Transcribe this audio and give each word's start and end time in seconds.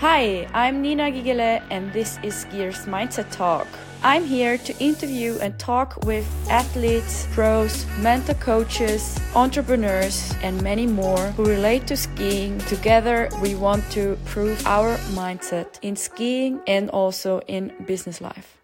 Hi, 0.00 0.46
I'm 0.52 0.82
Nina 0.82 1.04
Gigele, 1.04 1.62
and 1.70 1.90
this 1.90 2.18
is 2.22 2.44
Skiers 2.44 2.84
Mindset 2.84 3.32
Talk. 3.32 3.66
I'm 4.02 4.26
here 4.26 4.58
to 4.58 4.78
interview 4.78 5.38
and 5.40 5.58
talk 5.58 6.04
with 6.04 6.28
athletes, 6.50 7.26
pros, 7.32 7.86
mental 8.00 8.34
coaches, 8.34 9.18
entrepreneurs, 9.34 10.34
and 10.42 10.62
many 10.62 10.86
more 10.86 11.30
who 11.30 11.46
relate 11.46 11.86
to 11.86 11.96
skiing. 11.96 12.58
Together, 12.68 13.30
we 13.40 13.54
want 13.54 13.90
to 13.92 14.10
improve 14.10 14.66
our 14.66 14.98
mindset 15.16 15.78
in 15.80 15.96
skiing 15.96 16.60
and 16.66 16.90
also 16.90 17.40
in 17.48 17.72
business 17.86 18.20
life. 18.20 18.58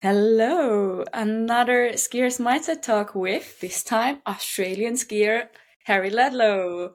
Hello, 0.00 1.02
another 1.12 1.90
Skiers 1.94 2.38
Mindset 2.38 2.82
Talk 2.82 3.16
with 3.16 3.58
this 3.58 3.82
time 3.82 4.22
Australian 4.28 4.94
skier 4.94 5.48
Harry 5.86 6.10
Laidlaw. 6.10 6.90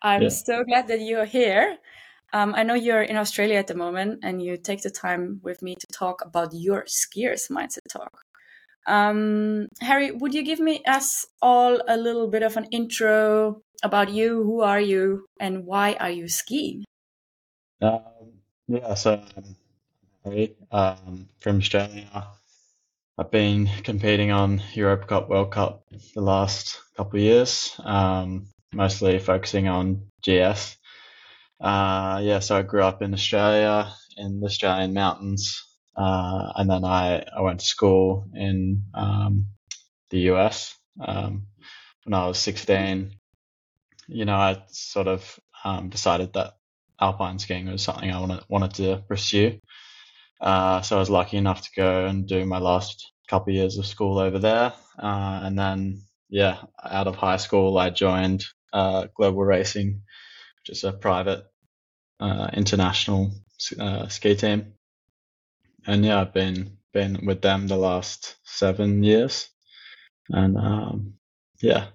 I'm 0.00 0.22
yeah. 0.22 0.28
so 0.28 0.62
glad 0.62 0.86
that 0.86 1.00
you're 1.00 1.24
here. 1.24 1.78
Um, 2.32 2.54
I 2.56 2.62
know 2.62 2.74
you're 2.74 3.02
in 3.02 3.16
Australia 3.16 3.56
at 3.56 3.66
the 3.66 3.74
moment 3.74 4.20
and 4.22 4.42
you 4.42 4.56
take 4.56 4.82
the 4.82 4.90
time 4.90 5.40
with 5.42 5.60
me 5.60 5.74
to 5.74 5.86
talk 5.92 6.24
about 6.24 6.50
your 6.52 6.84
skiers 6.84 7.50
mindset 7.50 7.86
talk. 7.90 8.22
Um, 8.86 9.68
Harry, 9.80 10.10
would 10.10 10.34
you 10.34 10.42
give 10.42 10.58
me 10.58 10.82
us 10.86 11.26
all 11.40 11.80
a 11.86 11.96
little 11.96 12.28
bit 12.28 12.42
of 12.42 12.56
an 12.56 12.64
intro 12.72 13.60
about 13.82 14.10
you? 14.10 14.42
Who 14.42 14.62
are 14.62 14.80
you 14.80 15.26
and 15.38 15.66
why 15.66 15.94
are 16.00 16.10
you 16.10 16.28
skiing? 16.28 16.84
Um, 17.80 18.00
yeah, 18.66 18.94
so 18.94 19.22
I'm 19.36 19.56
Harry 20.24 20.56
um, 20.70 21.28
from 21.38 21.58
Australia. 21.58 22.26
I've 23.18 23.30
been 23.30 23.68
competing 23.84 24.30
on 24.32 24.62
Europa 24.72 25.06
Cup, 25.06 25.28
World 25.28 25.50
Cup 25.50 25.84
the 26.14 26.22
last 26.22 26.80
couple 26.96 27.18
of 27.18 27.24
years, 27.24 27.78
um, 27.84 28.46
mostly 28.72 29.18
focusing 29.18 29.68
on 29.68 30.06
GS. 30.22 30.76
Uh, 31.62 32.20
yeah, 32.24 32.40
so 32.40 32.58
I 32.58 32.62
grew 32.62 32.82
up 32.82 33.02
in 33.02 33.14
Australia, 33.14 33.94
in 34.16 34.40
the 34.40 34.46
Australian 34.46 34.94
mountains, 34.94 35.62
uh, 35.96 36.52
and 36.56 36.68
then 36.68 36.84
I, 36.84 37.24
I 37.36 37.40
went 37.42 37.60
to 37.60 37.66
school 37.66 38.26
in 38.34 38.82
um, 38.94 39.46
the 40.10 40.30
US 40.32 40.74
um, 41.00 41.46
when 42.04 42.14
I 42.14 42.26
was 42.26 42.38
16. 42.38 43.12
You 44.08 44.24
know, 44.24 44.34
I 44.34 44.64
sort 44.70 45.06
of 45.06 45.38
um, 45.64 45.88
decided 45.88 46.32
that 46.32 46.54
alpine 47.00 47.38
skiing 47.38 47.70
was 47.70 47.82
something 47.82 48.10
I 48.10 48.18
wanted, 48.18 48.44
wanted 48.48 48.74
to 48.74 49.04
pursue. 49.06 49.60
Uh, 50.40 50.80
so 50.82 50.96
I 50.96 50.98
was 50.98 51.10
lucky 51.10 51.36
enough 51.36 51.62
to 51.62 51.70
go 51.76 52.06
and 52.06 52.26
do 52.26 52.44
my 52.44 52.58
last 52.58 53.12
couple 53.28 53.52
of 53.52 53.56
years 53.56 53.78
of 53.78 53.86
school 53.86 54.18
over 54.18 54.40
there. 54.40 54.72
Uh, 55.00 55.40
and 55.44 55.56
then, 55.56 56.02
yeah, 56.28 56.58
out 56.84 57.06
of 57.06 57.14
high 57.14 57.36
school, 57.36 57.78
I 57.78 57.90
joined 57.90 58.44
uh, 58.72 59.06
Global 59.14 59.44
Racing, 59.44 60.02
which 60.58 60.76
is 60.76 60.82
a 60.82 60.92
private 60.92 61.44
uh, 62.22 62.50
international 62.54 63.32
uh, 63.78 64.06
ski 64.08 64.36
team, 64.36 64.74
and 65.86 66.04
yeah, 66.04 66.20
I've 66.20 66.32
been 66.32 66.78
been 66.92 67.26
with 67.26 67.42
them 67.42 67.66
the 67.66 67.76
last 67.76 68.36
seven 68.44 69.02
years, 69.02 69.50
and 70.28 70.56
um, 70.56 71.14
yeah, 71.60 71.86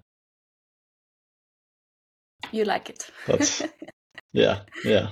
you 2.52 2.66
like 2.66 2.90
it. 2.90 3.10
That's 3.26 3.64
yeah, 4.34 4.62
yeah. 4.84 5.12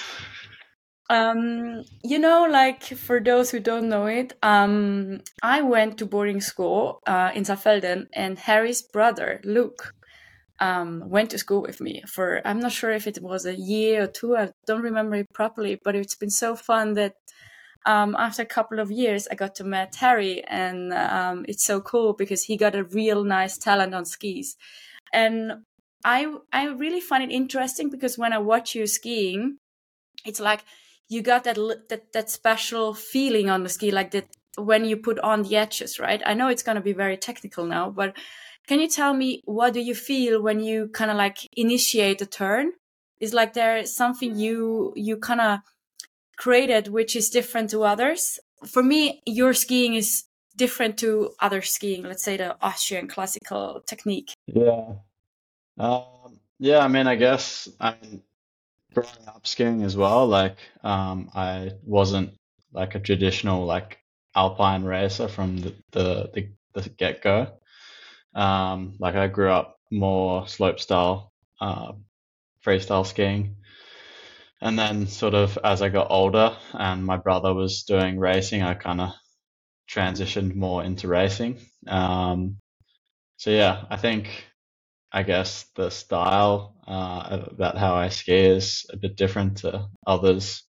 um, 1.10 1.82
you 2.02 2.18
know, 2.18 2.46
like 2.50 2.84
for 2.84 3.20
those 3.20 3.50
who 3.50 3.60
don't 3.60 3.88
know 3.90 4.06
it, 4.06 4.32
um, 4.42 5.20
I 5.42 5.60
went 5.60 5.98
to 5.98 6.06
boarding 6.06 6.40
school 6.40 7.00
uh, 7.06 7.32
in 7.34 7.44
Saalfelden, 7.44 8.06
and 8.14 8.38
Harry's 8.38 8.80
brother 8.80 9.40
Luke 9.44 9.92
um, 10.58 11.02
went 11.08 11.30
to 11.30 11.38
school 11.38 11.62
with 11.62 11.80
me 11.80 12.02
for 12.06 12.40
I'm 12.46 12.60
not 12.60 12.72
sure 12.72 12.90
if 12.90 13.06
it 13.06 13.20
was 13.22 13.46
a 13.46 13.54
year 13.54 14.04
or 14.04 14.06
two. 14.06 14.36
I 14.36 14.50
don't 14.66 14.82
remember 14.82 15.16
it 15.16 15.32
properly, 15.32 15.80
but 15.82 15.94
it's 15.94 16.14
been 16.14 16.30
so 16.30 16.56
fun 16.56 16.94
that 16.94 17.14
um, 17.84 18.16
after 18.18 18.42
a 18.42 18.46
couple 18.46 18.80
of 18.80 18.90
years, 18.90 19.28
I 19.30 19.36
got 19.36 19.54
to 19.56 19.64
meet 19.64 19.94
Harry, 19.96 20.42
and 20.44 20.92
um, 20.92 21.44
it's 21.48 21.64
so 21.64 21.80
cool 21.80 22.14
because 22.14 22.42
he 22.44 22.56
got 22.56 22.74
a 22.74 22.82
real 22.84 23.22
nice 23.22 23.56
talent 23.56 23.94
on 23.94 24.04
skis, 24.04 24.56
and 25.12 25.52
I 26.04 26.34
I 26.52 26.66
really 26.66 27.00
find 27.00 27.22
it 27.22 27.34
interesting 27.34 27.90
because 27.90 28.18
when 28.18 28.32
I 28.32 28.38
watch 28.38 28.74
you 28.74 28.86
skiing, 28.86 29.58
it's 30.24 30.40
like 30.40 30.64
you 31.08 31.22
got 31.22 31.44
that 31.44 31.56
that 31.88 32.12
that 32.12 32.30
special 32.30 32.92
feeling 32.92 33.48
on 33.50 33.62
the 33.62 33.68
ski, 33.68 33.90
like 33.92 34.10
that 34.10 34.28
when 34.58 34.84
you 34.84 34.96
put 34.96 35.18
on 35.20 35.42
the 35.42 35.56
edges, 35.56 36.00
right? 36.00 36.22
I 36.26 36.34
know 36.34 36.48
it's 36.48 36.62
going 36.62 36.76
to 36.76 36.82
be 36.82 36.92
very 36.92 37.16
technical 37.16 37.66
now, 37.66 37.90
but 37.90 38.16
can 38.66 38.80
you 38.80 38.88
tell 38.88 39.14
me 39.14 39.42
what 39.44 39.72
do 39.72 39.80
you 39.80 39.94
feel 39.94 40.42
when 40.42 40.60
you 40.60 40.88
kind 40.88 41.10
of 41.10 41.16
like 41.16 41.38
initiate 41.56 42.20
a 42.20 42.26
turn? 42.26 42.72
Is 43.20 43.32
like 43.32 43.54
there 43.54 43.86
something 43.86 44.36
you 44.36 44.92
you 44.96 45.16
kind 45.16 45.40
of 45.40 45.60
created 46.36 46.88
which 46.88 47.16
is 47.16 47.30
different 47.30 47.70
to 47.70 47.84
others? 47.84 48.38
For 48.66 48.82
me, 48.82 49.22
your 49.26 49.54
skiing 49.54 49.94
is 49.94 50.24
different 50.56 50.98
to 50.98 51.30
other 51.40 51.62
skiing. 51.62 52.02
Let's 52.02 52.22
say 52.22 52.36
the 52.36 52.56
Austrian 52.60 53.08
classical 53.08 53.82
technique. 53.86 54.32
Yeah. 54.46 54.94
Um, 55.78 56.40
yeah, 56.58 56.78
I 56.78 56.88
mean, 56.88 57.06
I 57.06 57.16
guess 57.16 57.68
I 57.80 57.94
mean, 58.00 58.22
growing 58.94 59.28
up 59.28 59.46
skiing 59.46 59.82
as 59.82 59.96
well. 59.96 60.26
Like, 60.26 60.56
um, 60.82 61.30
I 61.34 61.72
wasn't 61.84 62.32
like 62.72 62.94
a 62.94 63.00
traditional 63.00 63.64
like 63.64 63.98
alpine 64.34 64.84
racer 64.84 65.28
from 65.28 65.58
the 65.58 65.74
the, 65.92 66.30
the, 66.34 66.48
the 66.80 66.88
get 66.88 67.22
go. 67.22 67.48
Um, 68.36 68.94
like 69.00 69.16
I 69.16 69.26
grew 69.28 69.50
up 69.50 69.78
more 69.90 70.46
slope 70.46 70.78
style, 70.78 71.32
uh, 71.60 71.92
freestyle 72.64 73.06
skiing. 73.06 73.56
And 74.60 74.78
then 74.78 75.06
sort 75.06 75.34
of 75.34 75.58
as 75.64 75.82
I 75.82 75.88
got 75.88 76.10
older 76.10 76.56
and 76.72 77.04
my 77.04 77.16
brother 77.16 77.54
was 77.54 77.84
doing 77.84 78.18
racing, 78.18 78.62
I 78.62 78.74
kind 78.74 79.00
of 79.00 79.10
transitioned 79.90 80.54
more 80.54 80.84
into 80.84 81.08
racing. 81.08 81.58
Um, 81.86 82.58
so 83.36 83.50
yeah, 83.50 83.84
I 83.90 83.96
think, 83.96 84.46
I 85.12 85.22
guess 85.22 85.66
the 85.76 85.90
style, 85.90 86.74
uh, 86.86 87.46
about 87.50 87.78
how 87.78 87.94
I 87.94 88.08
ski 88.08 88.34
is 88.34 88.86
a 88.92 88.96
bit 88.96 89.16
different 89.16 89.58
to 89.58 89.88
others, 90.06 90.64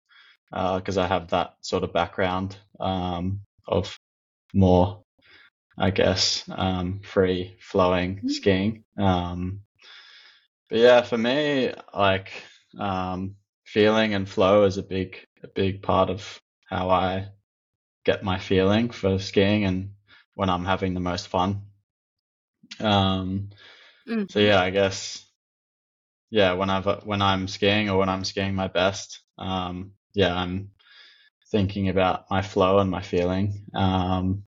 because 0.51 0.97
uh, 0.97 1.03
I 1.03 1.07
have 1.07 1.29
that 1.29 1.53
sort 1.61 1.83
of 1.83 1.93
background, 1.93 2.57
um, 2.79 3.41
of 3.67 3.97
more 4.53 5.04
I 5.78 5.91
guess, 5.91 6.44
um, 6.50 7.02
free 7.03 7.58
flowing 7.59 8.18
mm-hmm. 8.18 8.30
skiing. 8.30 8.84
Um, 8.97 9.62
but 10.69 10.80
yeah, 10.80 11.02
for 11.02 11.18
me, 11.18 11.74
like 11.94 12.31
um, 12.80 13.36
feeling 13.66 14.13
and 14.13 14.28
flow 14.28 14.63
is 14.63 14.78
a 14.78 14.84
big, 14.84 15.18
a 15.44 15.47
big 15.47 15.81
part 15.81 16.09
of 16.09 16.41
how 16.68 16.90
I 16.90 17.30
get 18.06 18.24
my 18.24 18.40
feeling 18.40 18.90
for 18.90 19.19
skiing 19.19 19.66
and 19.66 19.91
when 20.34 20.50
I'm 20.50 20.66
having 20.66 20.94
the 20.94 21.00
most 21.00 21.28
fun. 21.28 21.63
Um, 22.80 23.50
mm. 24.07 24.31
So 24.31 24.40
yeah, 24.40 24.62
I 24.62 24.69
guess, 24.69 25.25
yeah, 26.30 26.53
when 26.53 26.69
I've 26.69 27.06
when 27.06 27.22
I'm 27.22 27.47
skiing 27.47 27.90
or 27.90 27.97
when 27.97 28.09
I'm 28.09 28.24
skiing 28.24 28.56
my 28.56 28.68
best, 28.68 29.22
um, 29.38 29.92
yeah, 30.13 30.36
I'm 30.36 30.72
thinking 31.52 31.90
about 31.90 32.30
my 32.30 32.42
flow 32.42 32.80
and 32.80 32.90
my 32.90 33.02
feeling. 33.02 33.66
Um, 33.74 34.44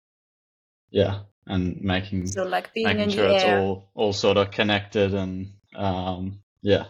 yeah, 0.94 1.22
and 1.46 1.82
making 1.82 2.26
so 2.28 2.44
like 2.44 2.72
being 2.72 2.86
making 2.86 3.02
in 3.02 3.10
sure 3.10 3.28
the 3.28 3.34
it's 3.34 3.44
air. 3.44 3.58
all 3.58 3.90
all 3.94 4.12
sort 4.12 4.36
of 4.36 4.52
connected 4.52 5.12
and 5.12 5.48
um, 5.74 6.38
yeah. 6.62 6.84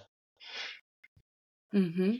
Mm-hmm. 1.74 2.16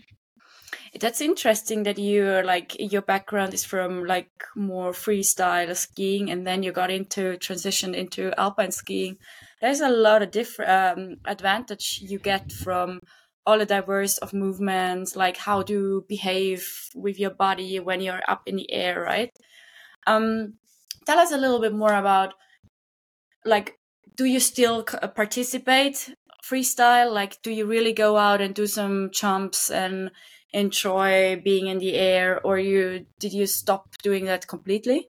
That's 0.99 1.21
interesting 1.21 1.83
that 1.83 1.99
you're 1.99 2.43
like 2.43 2.75
your 2.79 3.03
background 3.03 3.53
is 3.53 3.65
from 3.65 4.05
like 4.07 4.31
more 4.57 4.93
freestyle 4.93 5.77
skiing, 5.77 6.31
and 6.31 6.47
then 6.47 6.63
you 6.63 6.73
got 6.73 6.91
into 6.91 7.37
transition 7.37 7.95
into 7.95 8.33
alpine 8.41 8.73
skiing. 8.73 9.19
There's 9.61 9.83
a 9.83 9.91
lot 9.91 10.23
of 10.23 10.31
different 10.31 10.71
um, 10.71 11.17
advantage 11.27 11.99
you 12.01 12.19
get 12.19 12.51
from 12.51 13.01
all 13.45 13.59
the 13.59 13.67
diverse 13.67 14.17
of 14.19 14.33
movements, 14.33 15.17
like 15.17 15.37
how 15.37 15.63
to 15.63 16.05
behave 16.09 16.67
with 16.95 17.19
your 17.19 17.31
body 17.31 17.79
when 17.79 18.01
you're 18.01 18.23
up 18.27 18.43
in 18.47 18.57
the 18.57 18.73
air, 18.73 19.01
right? 19.01 19.31
Um, 20.07 20.55
tell 21.07 21.19
us 21.19 21.33
a 21.33 21.37
little 21.39 21.61
bit 21.61 21.73
more 21.73 21.95
about 21.95 22.35
like 23.45 23.79
do 24.17 24.25
you 24.25 24.41
still 24.41 24.85
uh, 25.03 25.09
participate 25.09 26.15
freestyle? 26.45 27.13
Like 27.13 27.41
do 27.43 27.51
you 27.51 27.67
really 27.67 27.93
go 27.93 28.17
out 28.17 28.41
and 28.41 28.55
do 28.55 28.67
some 28.67 29.11
jumps 29.13 29.71
and 29.71 30.11
enjoy 30.53 31.41
being 31.43 31.67
in 31.67 31.79
the 31.79 31.95
air 31.95 32.41
or 32.45 32.59
you 32.59 33.07
did 33.19 33.33
you 33.33 33.47
stop 33.47 33.89
doing 34.03 34.27
that 34.27 34.47
completely? 34.47 35.09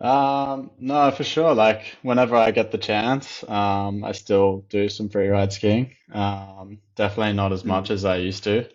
Um 0.00 0.72
no 0.78 1.10
for 1.12 1.24
sure. 1.24 1.54
Like 1.54 1.96
whenever 2.02 2.34
i 2.34 2.50
get 2.50 2.72
the 2.72 2.78
chance 2.78 3.48
um 3.48 4.02
i 4.02 4.12
still 4.12 4.64
do 4.68 4.88
some 4.88 5.08
free 5.08 5.28
ride 5.28 5.52
skiing. 5.52 5.94
Um 6.12 6.78
definitely 6.96 7.34
not 7.34 7.52
as 7.52 7.64
much 7.64 7.88
mm. 7.88 7.92
as 7.92 8.04
i 8.04 8.16
used 8.16 8.44
to. 8.44 8.68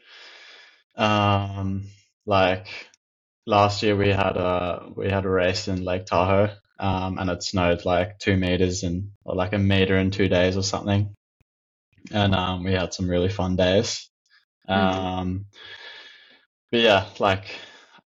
Um 0.95 1.88
like 2.25 2.68
last 3.48 3.82
year 3.82 3.96
we 3.96 4.10
had 4.10 4.38
a 4.38 4.92
we 4.96 5.10
had 5.10 5.26
a 5.26 5.30
race 5.30 5.68
in 5.70 5.84
Lake 5.84 6.06
Tahoe, 6.06 6.54
um, 6.80 7.18
and 7.18 7.32
it 7.32 7.44
snowed 7.44 7.86
like 7.86 8.20
two 8.20 8.38
meters 8.38 8.84
and 8.84 9.12
or 9.26 9.36
like 9.36 9.54
a 9.54 9.60
meter 9.60 9.98
in 9.98 10.12
two 10.12 10.30
days 10.30 10.58
or 10.58 10.64
something, 10.64 11.16
and 12.12 12.36
um, 12.36 12.64
we 12.64 12.74
had 12.74 12.94
some 12.94 13.10
really 13.10 13.30
fun 13.30 13.56
days. 13.56 14.10
Um, 14.68 15.46
but 16.72 16.82
yeah, 16.82 17.06
like 17.20 17.46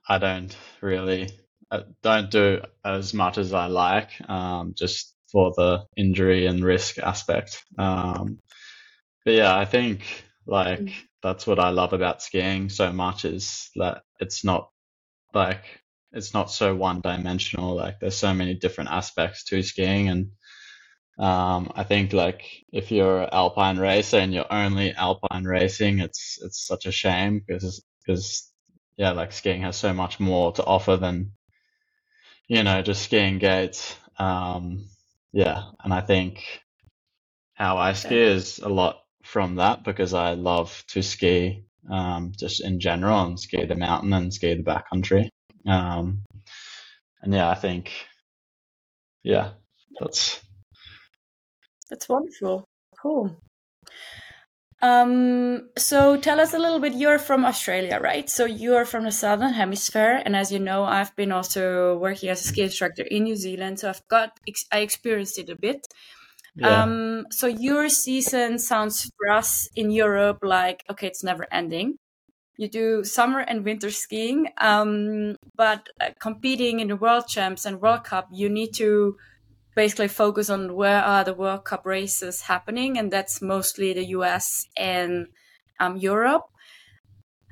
I 0.08 0.18
don't 0.18 0.56
really 0.82 1.30
I 1.72 1.84
don't 2.04 2.32
do 2.32 2.62
as 2.86 3.14
much 3.14 3.38
as 3.38 3.54
I 3.54 3.68
like, 3.68 4.12
um, 4.30 4.74
just 4.78 5.14
for 5.32 5.54
the 5.58 5.86
injury 5.98 6.46
and 6.48 6.64
risk 6.64 7.00
aspect. 7.00 7.64
Um, 7.78 8.40
but 9.26 9.34
yeah, 9.36 9.56
I 9.58 9.66
think 9.66 10.26
like 10.48 10.80
Mm. 10.80 10.94
that's 11.24 11.48
what 11.48 11.60
I 11.60 11.70
love 11.70 11.94
about 11.94 12.22
skiing 12.22 12.70
so 12.70 12.94
much 12.94 13.26
is 13.26 13.70
that 13.76 14.04
it's 14.20 14.44
not 14.46 14.70
like 15.36 15.64
it's 16.14 16.34
not 16.34 16.52
so 16.52 16.76
one 16.76 17.02
dimensional. 17.02 17.76
Like 17.76 18.00
there's 18.00 18.18
so 18.18 18.34
many 18.34 18.56
different 18.56 18.92
aspects 18.92 19.44
to 19.46 19.62
skiing 19.62 20.10
and 20.10 20.32
um, 21.18 21.72
I 21.76 21.84
think 21.84 22.12
like 22.12 22.44
if 22.74 22.92
you're 22.92 23.24
an 23.24 23.30
alpine 23.32 23.78
racer 23.78 24.18
and 24.18 24.34
you're 24.34 24.52
only 24.52 24.94
alpine 24.94 25.46
racing, 25.46 26.00
it's 26.00 26.40
it's 26.44 26.66
such 26.66 26.86
a 26.86 26.92
shame 26.92 27.42
because 27.48 27.84
because 28.06 28.52
yeah, 28.98 29.12
like 29.12 29.32
skiing 29.32 29.62
has 29.62 29.78
so 29.78 29.94
much 29.94 30.20
more 30.20 30.52
to 30.54 30.64
offer 30.66 30.98
than 30.98 31.32
you 32.48 32.64
know 32.64 32.82
just 32.82 33.04
skiing 33.04 33.40
gates. 33.40 33.96
Um, 34.20 34.90
yeah, 35.32 35.72
and 35.84 35.94
I 35.94 36.02
think 36.02 36.44
how 37.54 37.78
I 37.78 37.94
ski 37.94 38.18
is 38.20 38.60
a 38.60 38.70
lot 38.70 38.98
from 39.24 39.56
that 39.56 39.84
because 39.84 40.14
I 40.14 40.34
love 40.34 40.84
to 40.90 41.02
ski 41.02 41.65
um, 41.90 42.32
just 42.38 42.64
in 42.64 42.80
general 42.80 43.26
and 43.26 43.40
ski 43.40 43.66
the 43.66 43.76
mountain 43.76 44.14
and 44.14 44.34
ski 44.34 44.56
the 44.56 44.64
backcountry. 44.64 45.30
Um, 45.68 46.24
and 47.22 47.34
yeah, 47.34 47.50
I 47.50 47.56
think 47.56 47.92
yeah, 49.24 49.52
that's 50.00 50.42
That's 51.90 52.10
wonderful. 52.10 52.66
Cool. 53.02 53.36
Um, 54.82 55.70
so 55.78 56.18
tell 56.18 56.40
us 56.40 56.54
a 56.54 56.60
little 56.60 56.80
bit. 56.80 56.94
You're 56.94 57.18
from 57.18 57.46
Australia, 57.46 58.00
right? 58.02 58.30
So 58.30 58.46
you're 58.46 58.86
from 58.86 59.04
the 59.04 59.12
southern 59.12 59.54
hemisphere, 59.54 60.22
and 60.26 60.36
as 60.36 60.52
you 60.52 60.60
know, 60.60 60.84
I've 60.84 61.16
been 61.16 61.32
also 61.32 61.98
working 61.98 62.30
as 62.30 62.42
a 62.42 62.48
ski 62.48 62.64
instructor 62.64 63.04
in 63.04 63.24
New 63.24 63.36
Zealand, 63.36 63.80
so 63.80 63.90
I've 63.90 64.08
got 64.08 64.40
I 64.72 64.80
experienced 64.80 65.40
it 65.40 65.50
a 65.50 65.56
bit. 65.56 65.88
Yeah. 66.56 66.84
Um, 66.84 67.28
so 67.32 67.48
your 67.48 67.90
season 67.90 68.60
sounds 68.60 69.12
for 69.18 69.30
us 69.30 69.68
in 69.76 69.92
Europe 69.92 70.40
like 70.42 70.84
okay, 70.90 71.08
it's 71.08 71.24
never 71.24 71.46
ending. 71.52 71.98
You 72.58 72.70
do 72.70 73.04
summer 73.04 73.40
and 73.42 73.66
winter 73.66 73.92
skiing, 73.92 74.50
um, 74.60 75.38
but 75.56 75.90
uh, 76.02 76.12
competing 76.22 76.80
in 76.82 76.90
the 76.90 76.98
World 76.98 77.28
Champs 77.28 77.66
and 77.66 77.82
World 77.82 78.06
Cup, 78.06 78.30
you 78.32 78.50
need 78.50 78.74
to 78.76 79.18
basically 79.76 80.10
focus 80.10 80.50
on 80.50 80.76
where 80.76 81.04
are 81.04 81.24
the 81.26 81.34
World 81.36 81.66
Cup 81.66 81.86
races 81.86 82.44
happening, 82.44 82.98
and 82.98 83.12
that's 83.12 83.42
mostly 83.42 83.94
the 83.94 84.06
US 84.08 84.68
and 84.78 85.28
um, 85.80 85.98
Europe. 85.98 86.44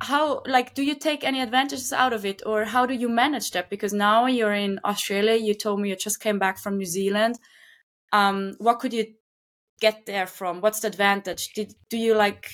How 0.01 0.41
like 0.45 0.73
do 0.75 0.83
you 0.83 0.95
take 0.95 1.23
any 1.23 1.39
advantages 1.41 1.91
out 1.93 2.13
of 2.13 2.25
it, 2.25 2.41
or 2.45 2.65
how 2.65 2.85
do 2.85 2.93
you 2.93 3.07
manage 3.09 3.51
that? 3.51 3.69
Because 3.69 3.93
now 3.93 4.25
you're 4.27 4.53
in 4.53 4.79
Australia. 4.85 5.35
You 5.35 5.53
told 5.55 5.79
me 5.79 5.89
you 5.89 5.95
just 5.95 6.19
came 6.19 6.37
back 6.39 6.57
from 6.59 6.77
New 6.77 6.85
Zealand. 6.85 7.39
Um, 8.13 8.55
what 8.59 8.79
could 8.79 8.93
you 8.93 9.07
get 9.81 10.05
there 10.05 10.27
from? 10.27 10.61
What's 10.61 10.79
the 10.79 10.87
advantage? 10.87 11.53
Did 11.53 11.73
do 11.89 11.97
you 11.97 12.15
like? 12.15 12.49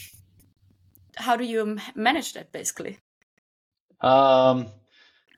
How 1.15 1.35
do 1.35 1.43
you 1.43 1.77
manage 1.95 2.33
that 2.33 2.51
basically? 2.51 2.97
Um, 4.01 4.67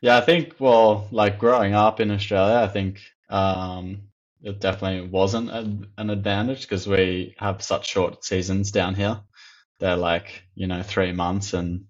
yeah, 0.02 0.18
I 0.18 0.22
think, 0.22 0.56
well, 0.60 1.08
like 1.12 1.40
growing 1.40 1.74
up 1.74 2.00
in 2.00 2.12
Australia, 2.12 2.56
I 2.64 2.68
think 2.68 3.02
um, 3.30 4.04
it 4.42 4.60
definitely 4.60 5.08
wasn't 5.08 5.52
an, 5.52 5.88
an 5.98 6.10
advantage 6.10 6.62
because 6.62 6.88
we 6.88 7.36
have 7.38 7.62
such 7.62 7.90
short 7.90 8.24
seasons 8.24 8.72
down 8.72 8.96
here. 8.96 9.20
They're 9.80 9.98
like, 9.98 10.44
you 10.56 10.68
know, 10.68 10.84
three 10.84 11.12
months 11.12 11.54
and 11.54 11.86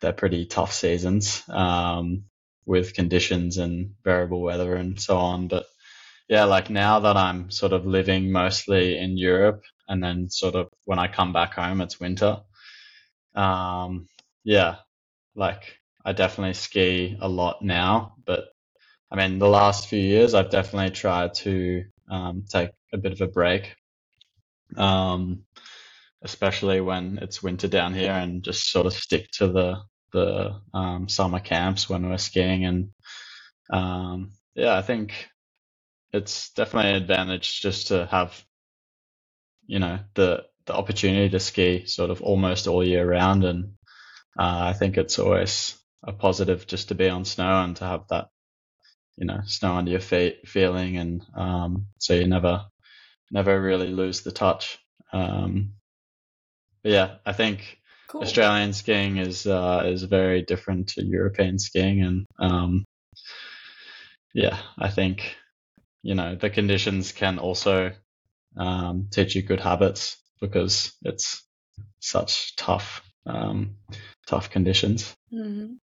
they're 0.00 0.12
pretty 0.12 0.46
tough 0.46 0.72
seasons 0.72 1.42
um, 1.48 2.24
with 2.66 2.94
conditions 2.94 3.58
and 3.58 3.94
variable 4.04 4.42
weather 4.42 4.74
and 4.74 5.00
so 5.00 5.16
on. 5.16 5.48
But 5.48 5.66
yeah, 6.32 6.44
like 6.44 6.70
now 6.70 7.00
that 7.00 7.18
I'm 7.18 7.50
sort 7.50 7.74
of 7.74 7.84
living 7.84 8.32
mostly 8.32 8.96
in 8.96 9.18
Europe 9.18 9.64
and 9.86 10.02
then 10.02 10.30
sort 10.30 10.54
of 10.54 10.68
when 10.86 10.98
I 10.98 11.06
come 11.06 11.34
back 11.34 11.52
home, 11.52 11.82
it's 11.82 12.00
winter. 12.00 12.38
Um, 13.34 14.06
yeah, 14.42 14.76
like 15.34 15.78
I 16.06 16.12
definitely 16.12 16.54
ski 16.54 17.18
a 17.20 17.28
lot 17.28 17.60
now, 17.60 18.14
but 18.24 18.46
I 19.10 19.16
mean, 19.16 19.38
the 19.38 19.46
last 19.46 19.88
few 19.88 20.00
years, 20.00 20.32
I've 20.32 20.48
definitely 20.48 20.92
tried 20.92 21.34
to 21.44 21.84
um, 22.10 22.44
take 22.48 22.70
a 22.94 22.96
bit 22.96 23.12
of 23.12 23.20
a 23.20 23.26
break, 23.26 23.76
um, 24.78 25.44
especially 26.22 26.80
when 26.80 27.18
it's 27.20 27.42
winter 27.42 27.68
down 27.68 27.92
here, 27.92 28.12
and 28.12 28.42
just 28.42 28.70
sort 28.70 28.86
of 28.86 28.94
stick 28.94 29.30
to 29.32 29.48
the 29.48 29.82
the 30.14 30.62
um, 30.72 31.10
summer 31.10 31.40
camps 31.40 31.90
when 31.90 32.08
we're 32.08 32.16
skiing. 32.16 32.64
And 32.64 32.88
um, 33.70 34.30
yeah, 34.54 34.78
I 34.78 34.80
think 34.80 35.28
it's 36.12 36.52
definitely 36.52 36.90
an 36.90 36.96
advantage 36.96 37.60
just 37.60 37.88
to 37.88 38.06
have, 38.06 38.44
you 39.66 39.78
know, 39.78 40.00
the 40.14 40.44
the 40.66 40.74
opportunity 40.74 41.28
to 41.30 41.40
ski 41.40 41.86
sort 41.86 42.10
of 42.10 42.22
almost 42.22 42.66
all 42.68 42.84
year 42.84 43.08
round, 43.08 43.44
and 43.44 43.74
uh, 44.38 44.60
I 44.70 44.72
think 44.74 44.96
it's 44.96 45.18
always 45.18 45.76
a 46.04 46.12
positive 46.12 46.66
just 46.66 46.88
to 46.88 46.94
be 46.94 47.08
on 47.08 47.24
snow 47.24 47.64
and 47.64 47.76
to 47.76 47.84
have 47.84 48.08
that, 48.08 48.28
you 49.16 49.26
know, 49.26 49.40
snow 49.46 49.74
under 49.74 49.90
your 49.90 50.00
feet 50.00 50.48
feeling, 50.48 50.96
and 50.98 51.22
um, 51.36 51.86
so 51.98 52.14
you 52.14 52.26
never, 52.26 52.66
never 53.30 53.60
really 53.60 53.88
lose 53.88 54.22
the 54.22 54.32
touch. 54.32 54.78
Um, 55.12 55.74
yeah, 56.84 57.16
I 57.26 57.32
think 57.32 57.78
Cool. 58.08 58.22
Australian 58.22 58.74
skiing 58.74 59.16
is 59.16 59.46
uh, 59.46 59.84
is 59.86 60.02
very 60.02 60.42
different 60.42 60.88
to 60.90 61.04
European 61.04 61.58
skiing, 61.58 62.02
and 62.02 62.26
um, 62.38 62.84
yeah, 64.34 64.58
I 64.78 64.90
think 64.90 65.36
you 66.02 66.14
know 66.14 66.34
the 66.34 66.50
conditions 66.50 67.12
can 67.12 67.38
also 67.38 67.92
um, 68.56 69.08
teach 69.10 69.34
you 69.34 69.42
good 69.42 69.60
habits 69.60 70.16
because 70.40 70.92
it's 71.02 71.42
such 72.00 72.56
tough 72.56 73.02
um, 73.26 73.76
tough 74.26 74.50
conditions. 74.50 75.14
Mhm. 75.32 75.78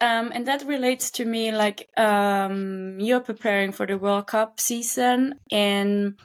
Um, 0.00 0.30
and 0.32 0.46
that 0.46 0.64
relates 0.66 1.10
to 1.12 1.24
me 1.24 1.52
like 1.52 1.88
um, 1.96 3.00
you're 3.00 3.20
preparing 3.20 3.72
for 3.72 3.86
the 3.86 3.98
World 3.98 4.28
Cup 4.28 4.60
season 4.60 5.34
and 5.50 6.18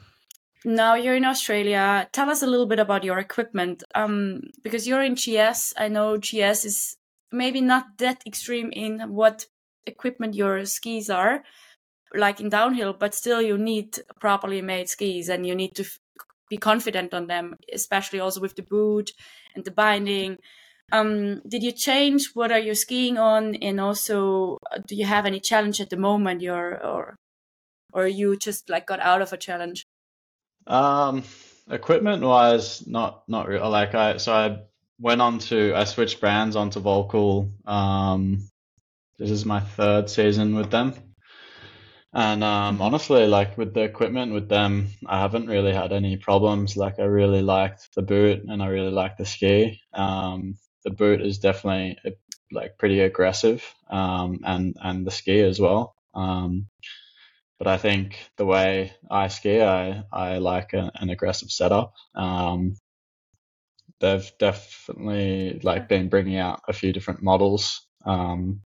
now 0.64 0.94
you're 0.94 1.16
in 1.16 1.24
Australia. 1.24 2.08
Tell 2.12 2.30
us 2.30 2.42
a 2.42 2.46
little 2.46 2.66
bit 2.66 2.78
about 2.78 3.04
your 3.04 3.18
equipment 3.18 3.82
um, 3.94 4.42
because 4.62 4.86
you're 4.86 5.02
in 5.02 5.14
GS. 5.14 5.74
I 5.76 5.88
know 5.88 6.16
GS 6.16 6.64
is 6.64 6.96
maybe 7.32 7.60
not 7.60 7.98
that 7.98 8.22
extreme 8.26 8.70
in 8.72 9.00
what 9.12 9.46
equipment 9.86 10.34
your 10.34 10.64
skis 10.64 11.10
are, 11.10 11.42
like 12.14 12.40
in 12.40 12.48
downhill, 12.48 12.92
but 12.92 13.14
still 13.14 13.42
you 13.42 13.58
need 13.58 13.98
properly 14.20 14.62
made 14.62 14.88
skis 14.88 15.28
and 15.28 15.46
you 15.46 15.54
need 15.54 15.74
to 15.76 15.82
f- 15.82 15.98
be 16.50 16.56
confident 16.56 17.12
on 17.14 17.26
them, 17.26 17.56
especially 17.72 18.20
also 18.20 18.40
with 18.40 18.56
the 18.56 18.62
boot 18.62 19.10
and 19.54 19.64
the 19.64 19.70
binding 19.70 20.38
um 20.92 21.40
did 21.48 21.62
you 21.64 21.72
change 21.72 22.30
what 22.34 22.52
are 22.52 22.60
you 22.60 22.74
skiing 22.74 23.18
on 23.18 23.56
and 23.56 23.80
also 23.80 24.56
uh, 24.70 24.78
do 24.86 24.94
you 24.94 25.04
have 25.04 25.26
any 25.26 25.40
challenge 25.40 25.80
at 25.80 25.90
the 25.90 25.96
moment 25.96 26.40
you're 26.40 26.84
or 26.86 27.16
or 27.92 28.06
you 28.06 28.36
just 28.36 28.70
like 28.70 28.86
got 28.86 29.00
out 29.00 29.22
of 29.22 29.32
a 29.32 29.36
challenge 29.36 29.84
Um, 30.66 31.22
equipment 31.70 32.22
wise, 32.22 32.86
not 32.86 33.28
not. 33.28 33.48
Like 33.50 33.94
I 33.94 34.16
so 34.18 34.32
I 34.32 34.62
went 34.98 35.20
on 35.20 35.38
to 35.50 35.74
I 35.74 35.84
switched 35.84 36.20
brands 36.20 36.56
onto 36.56 36.80
Völkl. 36.80 37.50
Um, 37.66 38.48
this 39.18 39.30
is 39.30 39.44
my 39.44 39.60
third 39.60 40.10
season 40.10 40.54
with 40.54 40.70
them. 40.70 40.94
And 42.12 42.42
um, 42.42 42.80
honestly, 42.80 43.26
like 43.26 43.58
with 43.58 43.74
the 43.74 43.82
equipment 43.82 44.32
with 44.32 44.48
them, 44.48 44.88
I 45.06 45.20
haven't 45.20 45.48
really 45.48 45.72
had 45.72 45.92
any 45.92 46.16
problems. 46.16 46.76
Like 46.76 46.98
I 46.98 47.04
really 47.04 47.42
liked 47.42 47.88
the 47.94 48.02
boot 48.02 48.44
and 48.48 48.62
I 48.62 48.68
really 48.68 48.90
liked 48.90 49.18
the 49.18 49.26
ski. 49.26 49.82
Um, 49.92 50.54
the 50.84 50.90
boot 50.90 51.20
is 51.20 51.38
definitely 51.38 51.98
like 52.52 52.78
pretty 52.78 53.00
aggressive, 53.00 53.62
um, 53.90 54.40
and 54.44 54.76
and 54.80 55.06
the 55.06 55.10
ski 55.10 55.40
as 55.40 55.60
well. 55.60 55.94
Um, 56.14 56.68
but 57.58 57.66
I 57.66 57.76
think 57.76 58.18
the 58.36 58.46
way 58.46 58.92
I 59.10 59.28
ski, 59.28 59.60
I 59.62 60.04
I 60.12 60.38
like 60.38 60.72
a, 60.72 60.90
an 60.94 61.10
aggressive 61.10 61.50
setup. 61.50 61.94
Um, 62.14 62.76
they've 64.00 64.30
definitely 64.38 65.60
like 65.62 65.88
been 65.88 66.08
bringing 66.08 66.38
out 66.38 66.60
a 66.68 66.72
few 66.72 66.92
different 66.92 67.22
models, 67.22 67.86
um, 68.04 68.60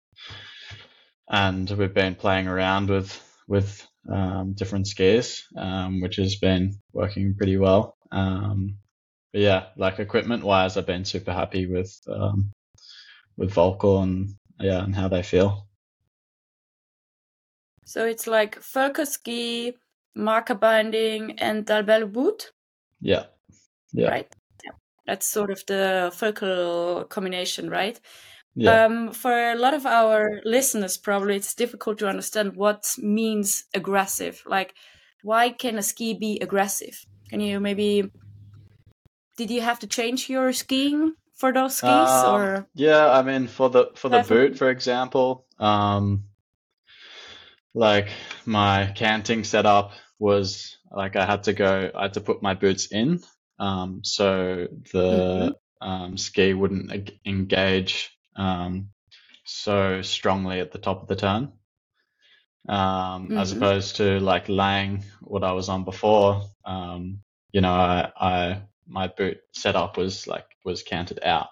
and 1.29 1.69
we've 1.69 1.93
been 1.93 2.15
playing 2.15 2.47
around 2.47 2.89
with 2.89 3.21
with 3.47 3.85
um, 4.11 4.53
different 4.53 4.85
skiers, 4.85 5.41
um, 5.57 6.01
which 6.01 6.17
has 6.17 6.35
been 6.35 6.79
working 6.93 7.35
pretty 7.35 7.57
well. 7.57 7.97
Um, 8.11 8.77
but 9.31 9.41
yeah, 9.41 9.65
like 9.77 9.99
equipment 9.99 10.43
wise, 10.43 10.77
I've 10.77 10.85
been 10.85 11.05
super 11.05 11.33
happy 11.33 11.67
with 11.67 11.95
um, 12.07 12.51
with 13.37 13.53
Völkl 13.53 14.03
and 14.03 14.29
yeah, 14.59 14.83
and 14.83 14.95
how 14.95 15.07
they 15.07 15.23
feel. 15.23 15.67
so 17.85 18.05
it's 18.05 18.27
like 18.27 18.59
focus 18.61 19.13
ski 19.13 19.73
marker 20.15 20.55
binding 20.55 21.39
and 21.39 21.65
Dalbello 21.65 22.11
boot 22.11 22.51
Yeah, 23.01 23.25
yeah. 23.93 24.09
right. 24.09 24.35
That's 25.07 25.25
sort 25.25 25.49
of 25.49 25.65
the 25.65 26.11
Völkl 26.13 27.09
combination, 27.09 27.69
right? 27.69 27.99
Yeah. 28.59 28.85
Um, 28.85 29.13
for 29.13 29.31
a 29.31 29.55
lot 29.55 29.73
of 29.73 29.85
our 29.85 30.41
listeners, 30.43 30.97
probably 30.97 31.37
it's 31.37 31.55
difficult 31.55 31.97
to 31.99 32.09
understand 32.09 32.57
what 32.57 32.93
means 32.97 33.63
aggressive. 33.73 34.43
Like, 34.45 34.73
why 35.23 35.51
can 35.51 35.77
a 35.77 35.81
ski 35.81 36.13
be 36.13 36.39
aggressive? 36.41 37.05
Can 37.29 37.39
you 37.39 37.61
maybe? 37.61 38.11
Did 39.37 39.49
you 39.49 39.61
have 39.61 39.79
to 39.79 39.87
change 39.87 40.29
your 40.29 40.51
skiing 40.51 41.13
for 41.35 41.53
those 41.53 41.77
skis, 41.77 42.09
Um, 42.09 42.35
or 42.35 42.67
yeah, 42.75 43.09
I 43.09 43.21
mean 43.21 43.47
for 43.47 43.69
the 43.69 43.91
for 43.95 44.09
the 44.09 44.25
boot, 44.27 44.57
for 44.57 44.69
example, 44.69 45.45
um, 45.57 46.25
like 47.73 48.09
my 48.45 48.91
canting 48.93 49.45
setup 49.45 49.93
was 50.19 50.77
like 50.91 51.15
I 51.15 51.25
had 51.25 51.43
to 51.43 51.53
go, 51.53 51.91
I 51.95 52.01
had 52.03 52.13
to 52.15 52.21
put 52.21 52.43
my 52.43 52.55
boots 52.55 52.87
in, 52.91 53.23
um, 53.57 54.01
so 54.03 54.67
the 54.91 55.55
um, 55.79 56.17
ski 56.17 56.53
wouldn't 56.53 57.11
engage 57.25 58.18
um, 58.39 58.89
so 59.45 60.01
strongly 60.01 60.59
at 60.61 60.71
the 60.71 60.79
top 60.79 61.01
of 61.01 61.07
the 61.07 61.15
turn, 61.15 61.53
um, 62.67 63.31
as 63.37 63.51
Mhm. 63.51 63.57
opposed 63.57 63.97
to 63.97 64.19
like 64.19 64.49
laying 64.49 65.03
what 65.21 65.43
I 65.43 65.51
was 65.53 65.69
on 65.69 65.83
before. 65.85 66.43
Um, 66.65 67.21
you 67.51 67.61
know, 67.61 67.73
I, 67.73 68.11
I 68.19 68.61
my 68.87 69.07
boot 69.07 69.39
setup 69.53 69.97
was 69.97 70.27
like 70.27 70.45
was 70.65 70.83
canted 70.83 71.23
out. 71.23 71.49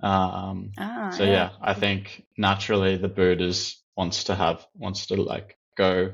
Um, 0.00 0.72
ah, 0.78 1.10
so 1.12 1.24
yeah, 1.24 1.50
I 1.60 1.74
think 1.74 2.26
naturally 2.36 2.96
the 2.96 3.08
boot 3.08 3.40
is 3.40 3.82
wants 3.96 4.24
to 4.24 4.34
have 4.34 4.66
wants 4.74 5.06
to 5.06 5.16
like 5.16 5.58
go 5.76 6.12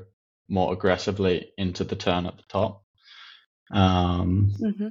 more 0.49 0.73
aggressively 0.73 1.51
into 1.57 1.83
the 1.83 1.95
turn 1.95 2.25
at 2.27 2.37
the 2.37 2.43
top. 2.49 2.83
Um, 3.71 4.53
hmm 4.59 4.89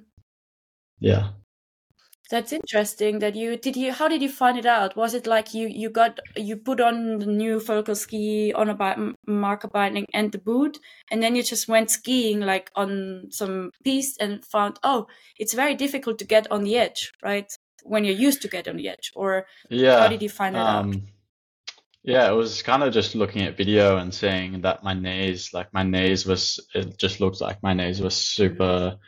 yeah. 1.01 1.31
That's 2.31 2.53
interesting. 2.53 3.19
That 3.19 3.37
you 3.37 3.57
did 3.57 3.77
you. 3.77 3.93
How 3.93 4.09
did 4.09 4.23
you 4.23 4.31
find 4.31 4.59
it 4.59 4.65
out? 4.65 4.97
Was 4.97 5.13
it 5.13 5.27
like 5.27 5.53
you 5.53 5.69
you 5.69 5.91
got 5.91 6.21
you 6.37 6.57
put 6.57 6.81
on 6.81 7.19
the 7.19 7.27
new 7.27 7.59
Völkl 7.59 7.95
ski 7.97 8.53
on 8.55 8.71
a 8.71 8.75
bi- 8.75 9.13
marker 9.27 9.69
binding 9.69 10.07
and 10.15 10.33
the 10.33 10.39
boot, 10.39 10.79
and 11.11 11.23
then 11.23 11.37
you 11.37 11.43
just 11.43 11.69
went 11.69 11.91
skiing 11.91 12.41
like 12.41 12.71
on 12.77 13.27
some 13.31 13.71
piece 13.85 14.17
and 14.19 14.45
found 14.45 14.79
oh 14.83 15.07
it's 15.39 15.53
very 15.53 15.75
difficult 15.75 16.19
to 16.19 16.25
get 16.25 16.51
on 16.51 16.65
the 16.65 16.79
edge, 16.79 17.13
right? 17.23 17.53
When 17.83 18.05
you're 18.05 18.17
used 18.17 18.41
to 18.43 18.49
get 18.49 18.69
on 18.69 18.77
the 18.77 18.89
edge, 18.89 19.13
or 19.15 19.47
Yeah. 19.69 19.99
how 20.01 20.09
did 20.09 20.23
you 20.23 20.31
find 20.31 20.55
that 20.55 20.67
out? 20.67 20.85
Um, 20.85 21.03
yeah, 22.03 22.31
it 22.31 22.35
was 22.35 22.63
kind 22.63 22.83
of 22.83 22.95
just 22.95 23.15
looking 23.15 23.43
at 23.43 23.57
video 23.59 23.97
and 23.99 24.15
saying 24.15 24.63
that 24.63 24.83
my 24.83 24.95
knees, 24.95 25.53
like 25.53 25.73
my 25.75 25.83
knees 25.83 26.27
was, 26.27 26.61
it 26.75 26.99
just 26.99 27.21
looked 27.21 27.41
like 27.41 27.63
my 27.63 27.75
knees 27.75 28.01
was 28.01 28.15
super, 28.15 28.99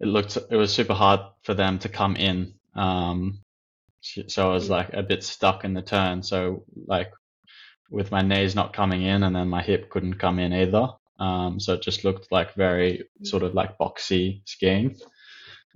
it 0.00 0.06
looked, 0.06 0.36
it 0.36 0.56
was 0.56 0.72
super 0.72 0.94
hard 0.94 1.20
for 1.42 1.54
them 1.54 1.78
to 1.80 1.88
come 1.88 2.16
in. 2.16 2.54
Um, 2.74 3.40
so 4.02 4.50
I 4.50 4.52
was 4.52 4.68
like 4.68 4.92
a 4.92 5.02
bit 5.02 5.24
stuck 5.24 5.64
in 5.64 5.74
the 5.74 5.82
turn. 5.82 6.22
So 6.22 6.64
like 6.86 7.12
with 7.90 8.10
my 8.10 8.22
knees 8.22 8.54
not 8.54 8.72
coming 8.72 9.02
in 9.02 9.22
and 9.22 9.34
then 9.34 9.48
my 9.48 9.62
hip 9.62 9.90
couldn't 9.90 10.18
come 10.18 10.38
in 10.38 10.52
either. 10.52 10.88
Um, 11.18 11.60
so 11.60 11.74
it 11.74 11.82
just 11.82 12.04
looked 12.04 12.30
like 12.32 12.54
very 12.54 13.04
sort 13.22 13.42
of 13.42 13.54
like 13.54 13.78
boxy 13.78 14.42
skiing. 14.46 14.96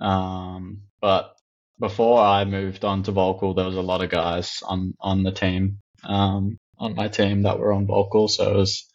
Um, 0.01 0.83
but 1.01 1.35
before 1.79 2.21
I 2.21 2.45
moved 2.45 2.85
on 2.85 3.05
to 3.05 3.13
Völkl, 3.13 3.55
there 3.55 3.67
was 3.67 3.77
a 3.77 3.83
lot 3.83 4.03
of 4.03 4.11
guys 4.11 4.63
on 4.67 4.95
on 5.01 5.23
the 5.23 5.33
team, 5.33 5.79
um, 6.05 6.59
on 6.77 6.95
my 6.95 7.09
team 7.09 7.43
that 7.43 7.59
were 7.59 7.73
on 7.73 7.87
Völkl, 7.87 8.29
so 8.29 8.51
it 8.51 8.57
was 8.57 8.89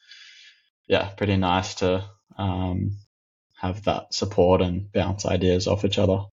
yeah, 0.88 1.08
pretty 1.10 1.38
nice 1.38 1.75
to 1.75 2.03
um, 2.38 2.98
have 3.63 3.84
that 3.84 4.13
support 4.13 4.62
and 4.62 4.91
bounce 4.91 5.25
ideas 5.25 5.67
off 5.67 5.86
each 5.86 5.98
other. 5.98 6.25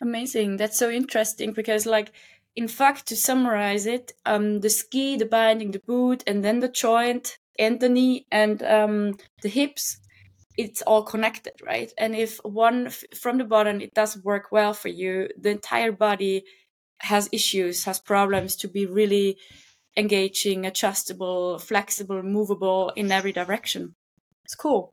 Amazing. 0.00 0.56
That's 0.56 0.78
so 0.78 0.90
interesting 0.90 1.52
because, 1.52 1.86
like, 1.86 2.12
in 2.54 2.68
fact, 2.68 3.06
to 3.08 3.16
summarize 3.16 3.86
it, 3.86 4.12
um, 4.24 4.60
the 4.60 4.70
ski, 4.70 5.16
the 5.16 5.26
binding, 5.26 5.72
the 5.72 5.80
boot, 5.80 6.22
and 6.26 6.44
then 6.44 6.60
the 6.60 6.68
joint 6.68 7.38
and 7.58 7.80
the 7.80 7.88
knee 7.88 8.26
and 8.30 8.62
um, 8.62 9.16
the 9.42 9.48
hips, 9.48 9.98
it's 10.56 10.82
all 10.82 11.02
connected, 11.02 11.54
right? 11.64 11.92
And 11.98 12.14
if 12.14 12.38
one 12.44 12.90
from 12.90 13.38
the 13.38 13.44
bottom 13.44 13.80
it 13.80 13.94
doesn't 13.94 14.24
work 14.24 14.52
well 14.52 14.74
for 14.74 14.88
you, 14.88 15.28
the 15.40 15.50
entire 15.50 15.92
body 15.92 16.44
has 16.98 17.28
issues, 17.32 17.84
has 17.84 17.98
problems 17.98 18.54
to 18.56 18.68
be 18.68 18.86
really 18.86 19.38
engaging, 19.96 20.64
adjustable, 20.66 21.58
flexible, 21.58 22.22
movable 22.22 22.92
in 22.96 23.10
every 23.10 23.32
direction. 23.32 23.94
It's 24.52 24.60
cool. 24.60 24.92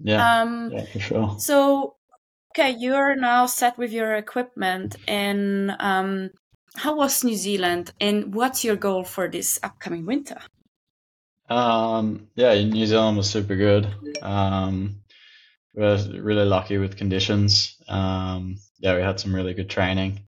Yeah, 0.00 0.42
Um, 0.42 0.72
yeah, 0.72 0.84
for 0.86 0.98
sure. 0.98 1.36
so, 1.38 1.94
okay, 2.50 2.74
you're 2.76 3.14
now 3.14 3.46
set 3.46 3.78
with 3.78 3.92
your 3.92 4.16
equipment, 4.16 4.96
and 5.06 5.70
um, 5.78 6.30
how 6.74 6.96
was 6.96 7.22
New 7.22 7.36
Zealand, 7.36 7.92
and 8.00 8.34
what's 8.34 8.64
your 8.64 8.74
goal 8.74 9.04
for 9.04 9.28
this 9.28 9.60
upcoming 9.62 10.04
winter? 10.04 10.40
Um, 11.48 12.26
yeah, 12.34 12.60
New 12.60 12.84
Zealand 12.84 13.18
was 13.18 13.30
super 13.30 13.54
good. 13.54 13.86
Um, 14.20 14.96
we 15.72 15.82
were 15.82 15.98
really 16.14 16.44
lucky 16.44 16.78
with 16.78 16.96
conditions. 16.96 17.76
Um, 17.86 18.56
yeah, 18.80 18.96
we 18.96 19.02
had 19.02 19.20
some 19.20 19.32
really 19.32 19.54
good 19.54 19.70
training. 19.70 20.26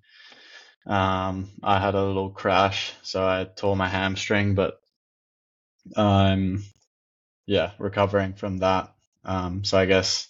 Um, 0.86 1.52
I 1.64 1.80
had 1.80 1.96
a 1.96 2.04
little 2.04 2.32
crash, 2.32 2.92
so 3.02 3.26
I 3.26 3.46
tore 3.46 3.78
my 3.78 3.88
hamstring, 3.88 4.56
but 4.56 4.82
um, 5.96 6.66
yeah, 7.46 7.72
recovering 7.80 8.34
from 8.34 8.60
that. 8.60 8.94
Um, 9.24 9.64
so 9.64 9.78
I 9.78 9.86
guess, 9.86 10.28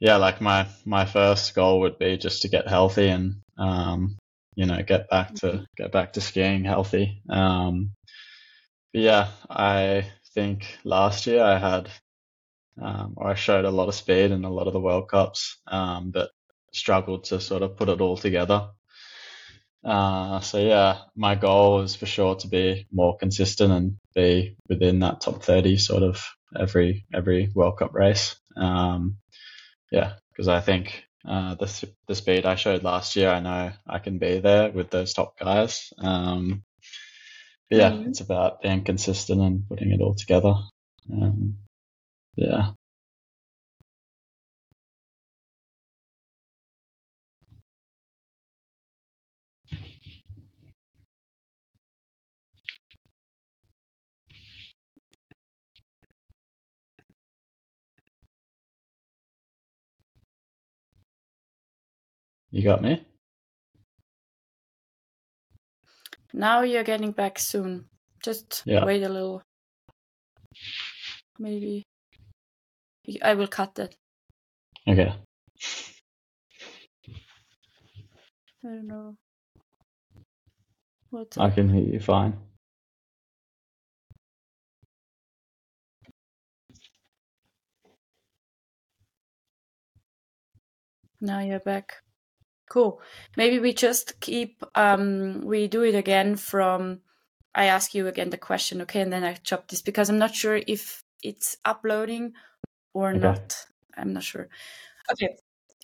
yeah, 0.00 0.16
like 0.16 0.40
my 0.40 0.68
my 0.84 1.04
first 1.04 1.54
goal 1.54 1.80
would 1.80 1.98
be 1.98 2.16
just 2.18 2.42
to 2.42 2.48
get 2.48 2.68
healthy 2.68 3.08
and 3.08 3.36
um, 3.58 4.16
you 4.54 4.66
know, 4.66 4.82
get 4.82 5.08
back 5.08 5.34
to 5.36 5.66
get 5.76 5.92
back 5.92 6.14
to 6.14 6.20
skiing 6.20 6.64
healthy. 6.64 7.22
Um, 7.28 7.92
but 8.92 9.02
yeah, 9.02 9.28
I 9.48 10.06
think 10.34 10.78
last 10.84 11.26
year 11.26 11.42
I 11.42 11.58
had, 11.58 11.88
um, 12.80 13.14
or 13.16 13.28
I 13.28 13.34
showed 13.34 13.64
a 13.64 13.70
lot 13.70 13.88
of 13.88 13.94
speed 13.94 14.30
in 14.30 14.44
a 14.44 14.50
lot 14.50 14.66
of 14.66 14.72
the 14.72 14.80
World 14.80 15.08
Cups, 15.08 15.58
um, 15.66 16.10
but 16.10 16.30
struggled 16.72 17.24
to 17.24 17.40
sort 17.40 17.62
of 17.62 17.76
put 17.76 17.88
it 17.88 18.00
all 18.00 18.16
together. 18.16 18.70
Uh, 19.84 20.40
so 20.40 20.58
yeah, 20.58 20.98
my 21.16 21.34
goal 21.34 21.80
is 21.80 21.94
for 21.96 22.06
sure 22.06 22.34
to 22.36 22.48
be 22.48 22.86
more 22.92 23.16
consistent 23.16 23.72
and 23.72 23.96
be 24.14 24.56
within 24.68 25.00
that 25.00 25.20
top 25.20 25.42
30 25.42 25.78
sort 25.78 26.02
of 26.02 26.22
every 26.58 27.06
every 27.14 27.50
World 27.54 27.78
Cup 27.78 27.94
race. 27.94 28.36
Um, 28.56 29.18
yeah, 29.90 30.14
because 30.30 30.48
I 30.48 30.60
think 30.60 31.04
uh, 31.26 31.54
the 31.54 31.88
the 32.06 32.14
speed 32.14 32.46
I 32.46 32.56
showed 32.56 32.82
last 32.84 33.16
year, 33.16 33.30
I 33.30 33.40
know 33.40 33.72
I 33.86 33.98
can 33.98 34.18
be 34.18 34.40
there 34.40 34.70
with 34.70 34.90
those 34.90 35.14
top 35.14 35.38
guys. 35.38 35.92
Um, 35.98 36.64
yeah, 37.70 37.90
Mhm. 37.92 38.08
it's 38.08 38.20
about 38.20 38.62
being 38.62 38.84
consistent 38.84 39.40
and 39.40 39.68
putting 39.68 39.92
it 39.92 40.00
all 40.00 40.14
together. 40.14 40.54
Um, 41.12 41.58
yeah. 42.36 42.72
You 62.50 62.62
got 62.62 62.82
me? 62.82 63.04
Now 66.32 66.62
you're 66.62 66.84
getting 66.84 67.12
back 67.12 67.38
soon. 67.38 67.86
Just 68.22 68.62
Yeah. 68.66 68.84
wait 68.84 69.02
a 69.02 69.08
little. 69.08 69.42
Maybe 71.38 71.84
I 73.22 73.34
will 73.34 73.48
cut 73.48 73.74
that. 73.76 73.94
Okay. 74.86 75.12
I 78.64 78.68
don't 78.68 78.86
know. 78.86 79.16
What? 81.10 81.36
I 81.38 81.50
can 81.50 81.68
hear 81.68 81.84
you 81.84 82.00
fine. 82.00 82.38
Now 91.20 91.40
you're 91.40 91.60
back. 91.60 92.02
Cool. 92.70 93.00
Maybe 93.36 93.58
we 93.58 93.72
just 93.72 94.20
keep 94.20 94.62
um 94.74 95.40
we 95.42 95.68
do 95.68 95.82
it 95.82 95.94
again 95.94 96.36
from 96.36 97.00
I 97.54 97.66
ask 97.66 97.94
you 97.94 98.06
again 98.06 98.30
the 98.30 98.38
question, 98.38 98.82
okay, 98.82 99.00
and 99.00 99.12
then 99.12 99.24
I 99.24 99.34
chop 99.34 99.68
this 99.68 99.82
because 99.82 100.10
I'm 100.10 100.18
not 100.18 100.34
sure 100.34 100.60
if 100.66 101.02
it's 101.22 101.56
uploading 101.64 102.34
or 102.94 103.14
Okay. 103.14 103.20
not. 103.22 103.56
I'm 103.96 104.12
not 104.12 104.22
sure. 104.24 104.48
Okay. 105.12 105.36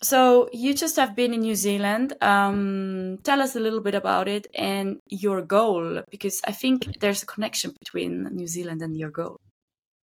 So 0.03 0.49
you 0.53 0.73
just 0.73 0.97
have 0.97 1.15
been 1.15 1.33
in 1.33 1.41
New 1.41 1.55
Zealand. 1.55 2.13
Um, 2.21 3.17
tell 3.23 3.41
us 3.41 3.55
a 3.55 3.59
little 3.59 3.81
bit 3.81 3.95
about 3.95 4.27
it 4.27 4.47
and 4.55 4.99
your 5.09 5.41
goal, 5.41 6.03
because 6.11 6.41
I 6.47 6.51
think 6.51 6.89
there's 6.99 7.23
a 7.23 7.25
connection 7.27 7.73
between 7.79 8.23
New 8.35 8.47
Zealand 8.47 8.81
and 8.81 8.95
your 8.97 9.11
goal. 9.11 9.37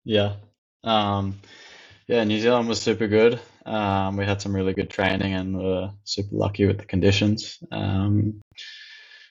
Yeah. 0.04 0.36
Um, 0.84 1.40
yeah, 2.08 2.24
New 2.24 2.40
Zealand 2.40 2.68
was 2.68 2.82
super 2.82 3.08
good. 3.08 3.40
Um, 3.66 4.18
we 4.18 4.26
had 4.26 4.42
some 4.42 4.56
really 4.56 4.74
good 4.74 4.90
training 4.90 5.34
and 5.34 5.58
were 5.58 5.92
super 6.04 6.36
lucky 6.36 6.66
with 6.66 6.80
the 6.80 6.86
conditions. 6.86 7.60
Um, 7.72 8.42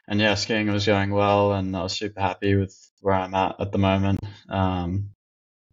and 0.09 0.21
yeah, 0.21 0.35
skiing 0.35 0.71
was 0.73 0.87
going 0.87 1.11
well, 1.11 1.53
and 1.53 1.77
I 1.77 1.83
was 1.83 1.97
super 1.97 2.21
happy 2.21 2.57
with 2.57 2.77
where 3.01 3.15
I'm 3.15 3.35
at 3.35 3.61
at 3.61 3.73
the 3.73 3.79
moment. 3.79 4.21
Um, 4.49 5.11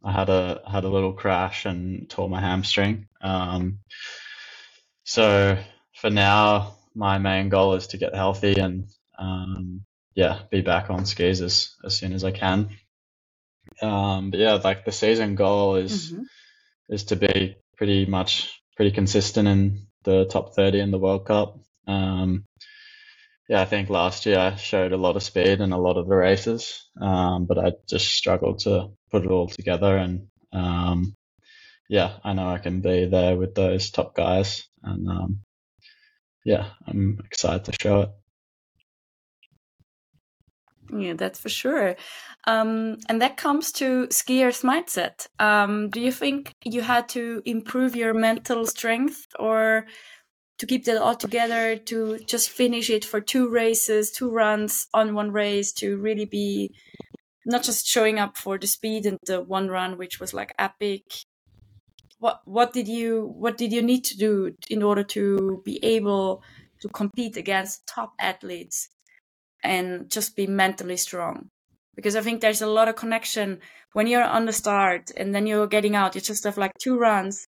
I 0.03 0.11
had 0.11 0.29
a 0.29 0.61
had 0.69 0.83
a 0.83 0.89
little 0.89 1.13
crash 1.13 1.65
and 1.65 2.09
tore 2.09 2.29
my 2.29 2.39
hamstring. 2.39 3.07
Um, 3.19 3.79
so 5.03 5.57
for 5.95 6.09
now, 6.09 6.75
my 6.93 7.17
main 7.17 7.49
goal 7.49 7.73
is 7.73 7.87
to 7.87 7.97
get 7.97 8.13
healthy 8.13 8.59
and 8.59 8.87
um, 9.17 9.81
yeah, 10.13 10.41
be 10.51 10.61
back 10.61 10.89
on 10.89 11.05
skis 11.05 11.41
as 11.41 11.75
as 11.83 11.97
soon 11.97 12.13
as 12.13 12.23
I 12.23 12.31
can. 12.31 12.69
Um, 13.81 14.31
but 14.31 14.39
yeah, 14.39 14.53
like 14.53 14.85
the 14.85 14.91
season 14.91 15.35
goal 15.35 15.75
is 15.75 16.11
mm-hmm. 16.11 16.23
is 16.89 17.05
to 17.05 17.15
be 17.15 17.55
pretty 17.77 18.05
much 18.05 18.61
pretty 18.75 18.91
consistent 18.91 19.47
in 19.47 19.87
the 20.03 20.25
top 20.25 20.55
30 20.55 20.79
in 20.79 20.91
the 20.91 20.99
World 20.99 21.25
Cup. 21.25 21.59
Um, 21.87 22.45
yeah, 23.49 23.61
I 23.61 23.65
think 23.65 23.89
last 23.89 24.25
year 24.25 24.39
I 24.39 24.55
showed 24.55 24.91
a 24.91 24.97
lot 24.97 25.15
of 25.15 25.23
speed 25.23 25.61
in 25.61 25.71
a 25.71 25.79
lot 25.79 25.97
of 25.97 26.07
the 26.07 26.15
races, 26.15 26.85
um, 27.01 27.45
but 27.45 27.57
I 27.57 27.73
just 27.87 28.07
struggled 28.07 28.59
to 28.59 28.89
put 29.09 29.23
it 29.23 29.31
all 29.31 29.47
together. 29.47 29.95
And 29.95 30.27
um, 30.51 31.15
yeah, 31.89 32.17
I 32.23 32.33
know 32.33 32.49
I 32.49 32.57
can 32.57 32.81
be 32.81 33.05
there 33.05 33.37
with 33.37 33.55
those 33.55 33.89
top 33.89 34.15
guys, 34.15 34.67
and 34.83 35.07
um, 35.09 35.39
yeah, 36.43 36.71
I'm 36.85 37.19
excited 37.25 37.65
to 37.65 37.73
show 37.81 38.01
it. 38.01 38.09
Yeah, 40.93 41.13
that's 41.13 41.39
for 41.39 41.49
sure. 41.49 41.95
Um, 42.45 42.97
and 43.09 43.21
that 43.21 43.37
comes 43.37 43.71
to 43.73 44.07
skiers' 44.07 44.63
mindset. 44.63 45.27
Um, 45.39 45.89
do 45.89 45.99
you 45.99 46.11
think 46.11 46.53
you 46.63 46.81
had 46.81 47.09
to 47.09 47.41
improve 47.45 47.95
your 47.95 48.13
mental 48.13 48.65
strength 48.65 49.27
or 49.37 49.85
to 50.59 50.65
keep 50.65 50.85
that 50.85 50.97
all 50.97 51.15
together 51.15 51.75
to 51.75 52.19
just 52.25 52.49
finish 52.49 52.89
it 52.89 53.05
for 53.05 53.21
two 53.21 53.49
races, 53.49 54.11
two 54.11 54.31
runs 54.31 54.87
on 54.93 55.13
one 55.13 55.31
race 55.31 55.71
to 55.73 55.97
really 55.97 56.25
be 56.25 56.71
not 57.45 57.63
just 57.63 57.85
showing 57.85 58.19
up 58.19 58.37
for 58.37 58.57
the 58.57 58.67
speed 58.67 59.05
and 59.05 59.17
the 59.25 59.41
one 59.41 59.67
run, 59.67 59.97
which 59.97 60.19
was 60.19 60.33
like 60.33 60.53
epic. 60.57 61.03
What 62.19 62.41
what 62.45 62.73
did 62.73 62.87
you 62.87 63.33
what 63.37 63.57
did 63.57 63.71
you 63.71 63.81
need 63.81 64.03
to 64.05 64.17
do 64.17 64.53
in 64.69 64.81
order 64.81 65.03
to 65.03 65.61
be 65.63 65.83
able 65.83 66.41
to 66.81 66.87
compete 66.89 67.37
against 67.37 67.85
top 67.87 68.13
athletes 68.19 68.89
and 69.67 70.09
just 70.09 70.35
be 70.35 70.47
mentally 70.47 70.97
strong? 70.97 71.49
Because 71.95 72.15
I 72.15 72.21
think 72.21 72.41
there's 72.41 72.61
a 72.61 72.67
lot 72.67 72.87
of 72.87 72.95
connection 72.95 73.59
when 73.93 74.07
you're 74.07 74.23
on 74.23 74.45
the 74.45 74.53
start 74.53 75.11
and 75.17 75.33
then 75.33 75.47
you're 75.47 75.67
getting 75.67 75.95
out. 75.95 76.15
You 76.15 76.21
just 76.21 76.43
have 76.45 76.57
like 76.57 76.73
two 76.79 76.97
runs 76.97 77.47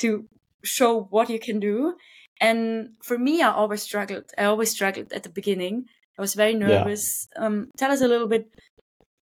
to 0.00 0.26
show 0.62 1.02
what 1.10 1.30
you 1.30 1.38
can 1.38 1.60
do 1.60 1.94
and 2.40 2.90
for 3.02 3.18
me, 3.18 3.42
I 3.42 3.50
always 3.50 3.82
struggled. 3.82 4.30
I 4.36 4.44
always 4.44 4.70
struggled 4.70 5.12
at 5.12 5.22
the 5.22 5.28
beginning. 5.28 5.86
I 6.18 6.22
was 6.22 6.34
very 6.34 6.54
nervous. 6.54 7.28
Yeah. 7.36 7.46
Um, 7.46 7.70
tell 7.76 7.90
us 7.90 8.00
a 8.00 8.08
little 8.08 8.28
bit. 8.28 8.48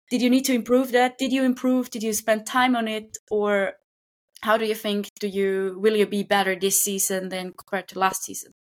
Did 0.09 0.21
you 0.21 0.29
need 0.29 0.45
to 0.45 0.53
improve 0.53 0.91
that? 0.91 1.17
Did 1.17 1.31
you 1.31 1.43
improve? 1.43 1.89
Did 1.89 2.03
you 2.03 2.13
spend 2.13 2.45
time 2.45 2.75
on 2.75 2.87
it, 2.87 3.17
or 3.29 3.73
how 4.41 4.57
do 4.57 4.65
you 4.65 4.75
think? 4.75 5.09
Do 5.19 5.27
you 5.27 5.77
will 5.79 5.95
you 5.95 6.07
be 6.07 6.23
better 6.23 6.55
this 6.55 6.81
season 6.81 7.29
than 7.29 7.53
compared 7.53 7.87
to 7.89 7.99
last 7.99 8.23
season? 8.23 8.51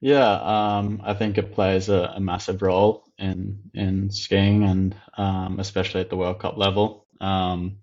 Yeah, 0.00 0.32
um, 0.78 1.00
I 1.04 1.14
think 1.14 1.38
it 1.38 1.54
plays 1.54 1.88
a, 1.88 2.14
a, 2.16 2.20
massive 2.20 2.60
role 2.60 3.04
in 3.18 3.70
in 3.72 4.10
skiing 4.10 4.64
and 4.64 4.94
um, 5.16 5.58
especially 5.60 6.02
at 6.02 6.10
the 6.10 6.16
World 6.16 6.40
Cup 6.40 6.58
level. 6.58 7.06
Um, 7.20 7.78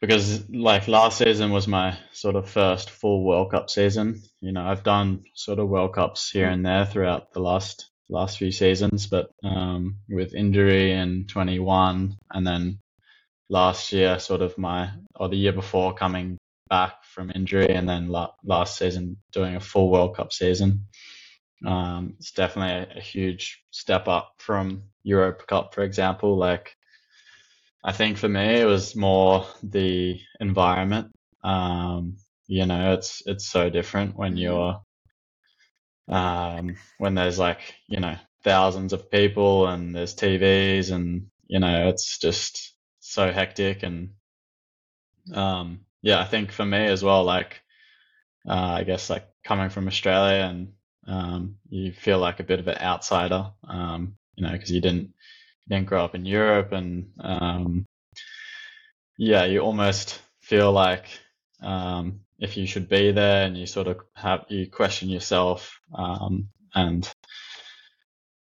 because 0.00 0.48
like 0.48 0.86
last 0.86 1.18
season 1.18 1.50
was 1.50 1.66
my 1.66 1.98
sort 2.12 2.36
of 2.36 2.48
first 2.48 2.90
full 2.90 3.24
World 3.24 3.50
Cup 3.50 3.68
season. 3.68 4.22
You 4.40 4.52
know, 4.52 4.62
I've 4.62 4.84
done 4.84 5.24
sort 5.34 5.58
of 5.58 5.68
World 5.68 5.94
Cups 5.94 6.30
here 6.30 6.48
and 6.48 6.64
there 6.64 6.86
throughout 6.86 7.32
the 7.32 7.40
last 7.40 7.90
last 8.08 8.38
few 8.38 8.52
seasons, 8.52 9.06
but 9.06 9.30
um, 9.44 9.96
with 10.08 10.34
injury 10.34 10.92
in 10.92 11.26
21 11.26 12.16
and 12.30 12.46
then 12.46 12.78
last 13.50 13.92
year, 13.92 14.18
sort 14.18 14.40
of 14.42 14.56
my 14.56 14.90
or 15.16 15.28
the 15.28 15.36
year 15.36 15.52
before 15.52 15.94
coming 15.94 16.38
back 16.68 17.04
from 17.04 17.32
injury, 17.34 17.70
and 17.70 17.88
then 17.88 18.08
la- 18.08 18.32
last 18.44 18.78
season 18.78 19.16
doing 19.32 19.56
a 19.56 19.60
full 19.60 19.90
World 19.90 20.16
Cup 20.16 20.32
season. 20.32 20.86
Um, 21.64 22.14
it's 22.18 22.32
definitely 22.32 22.94
a, 22.94 22.98
a 22.98 23.00
huge 23.00 23.62
step 23.70 24.08
up 24.08 24.34
from 24.38 24.84
Europe 25.02 25.46
Cup, 25.46 25.74
for 25.74 25.82
example. 25.82 26.36
Like 26.36 26.76
I 27.84 27.92
think 27.92 28.18
for 28.18 28.28
me, 28.28 28.60
it 28.60 28.64
was 28.64 28.94
more 28.96 29.46
the 29.62 30.20
environment. 30.40 31.12
Um, 31.42 32.16
you 32.46 32.66
know, 32.66 32.94
it's 32.94 33.22
it's 33.26 33.48
so 33.48 33.70
different 33.70 34.16
when 34.16 34.32
mm-hmm. 34.32 34.38
you're 34.38 34.80
um, 36.08 36.76
when 36.98 37.14
there's 37.14 37.38
like 37.38 37.60
you 37.88 38.00
know 38.00 38.16
thousands 38.44 38.92
of 38.92 39.10
people 39.10 39.66
and 39.66 39.94
there's 39.94 40.14
TVs 40.14 40.92
and 40.92 41.26
you 41.48 41.58
know 41.58 41.88
it's 41.88 42.18
just 42.18 42.74
so 43.00 43.30
hectic 43.32 43.82
and 43.82 44.10
um, 45.34 45.80
yeah, 46.02 46.20
I 46.20 46.24
think 46.24 46.52
for 46.52 46.64
me 46.64 46.86
as 46.86 47.02
well, 47.02 47.24
like 47.24 47.60
uh, 48.48 48.52
I 48.78 48.84
guess 48.84 49.10
like 49.10 49.26
coming 49.44 49.70
from 49.70 49.88
Australia 49.88 50.44
and 50.44 50.72
um, 51.06 51.56
you 51.68 51.92
feel 51.92 52.18
like 52.18 52.40
a 52.40 52.44
bit 52.44 52.60
of 52.60 52.68
an 52.68 52.78
outsider, 52.78 53.50
um, 53.66 54.16
you 54.36 54.44
know, 54.44 54.52
because 54.52 54.70
you 54.70 54.80
didn't 54.80 55.14
didn't 55.68 55.86
grow 55.86 56.04
up 56.04 56.14
in 56.14 56.24
Europe, 56.24 56.72
and 56.72 57.10
um, 57.20 57.86
yeah, 59.16 59.44
you 59.44 59.60
almost 59.60 60.20
feel 60.40 60.72
like 60.72 61.06
um, 61.62 62.20
if 62.38 62.56
you 62.56 62.66
should 62.66 62.88
be 62.88 63.12
there, 63.12 63.46
and 63.46 63.56
you 63.56 63.66
sort 63.66 63.86
of 63.86 63.98
have 64.14 64.44
you 64.48 64.70
question 64.70 65.08
yourself, 65.08 65.80
um, 65.94 66.48
and 66.74 67.10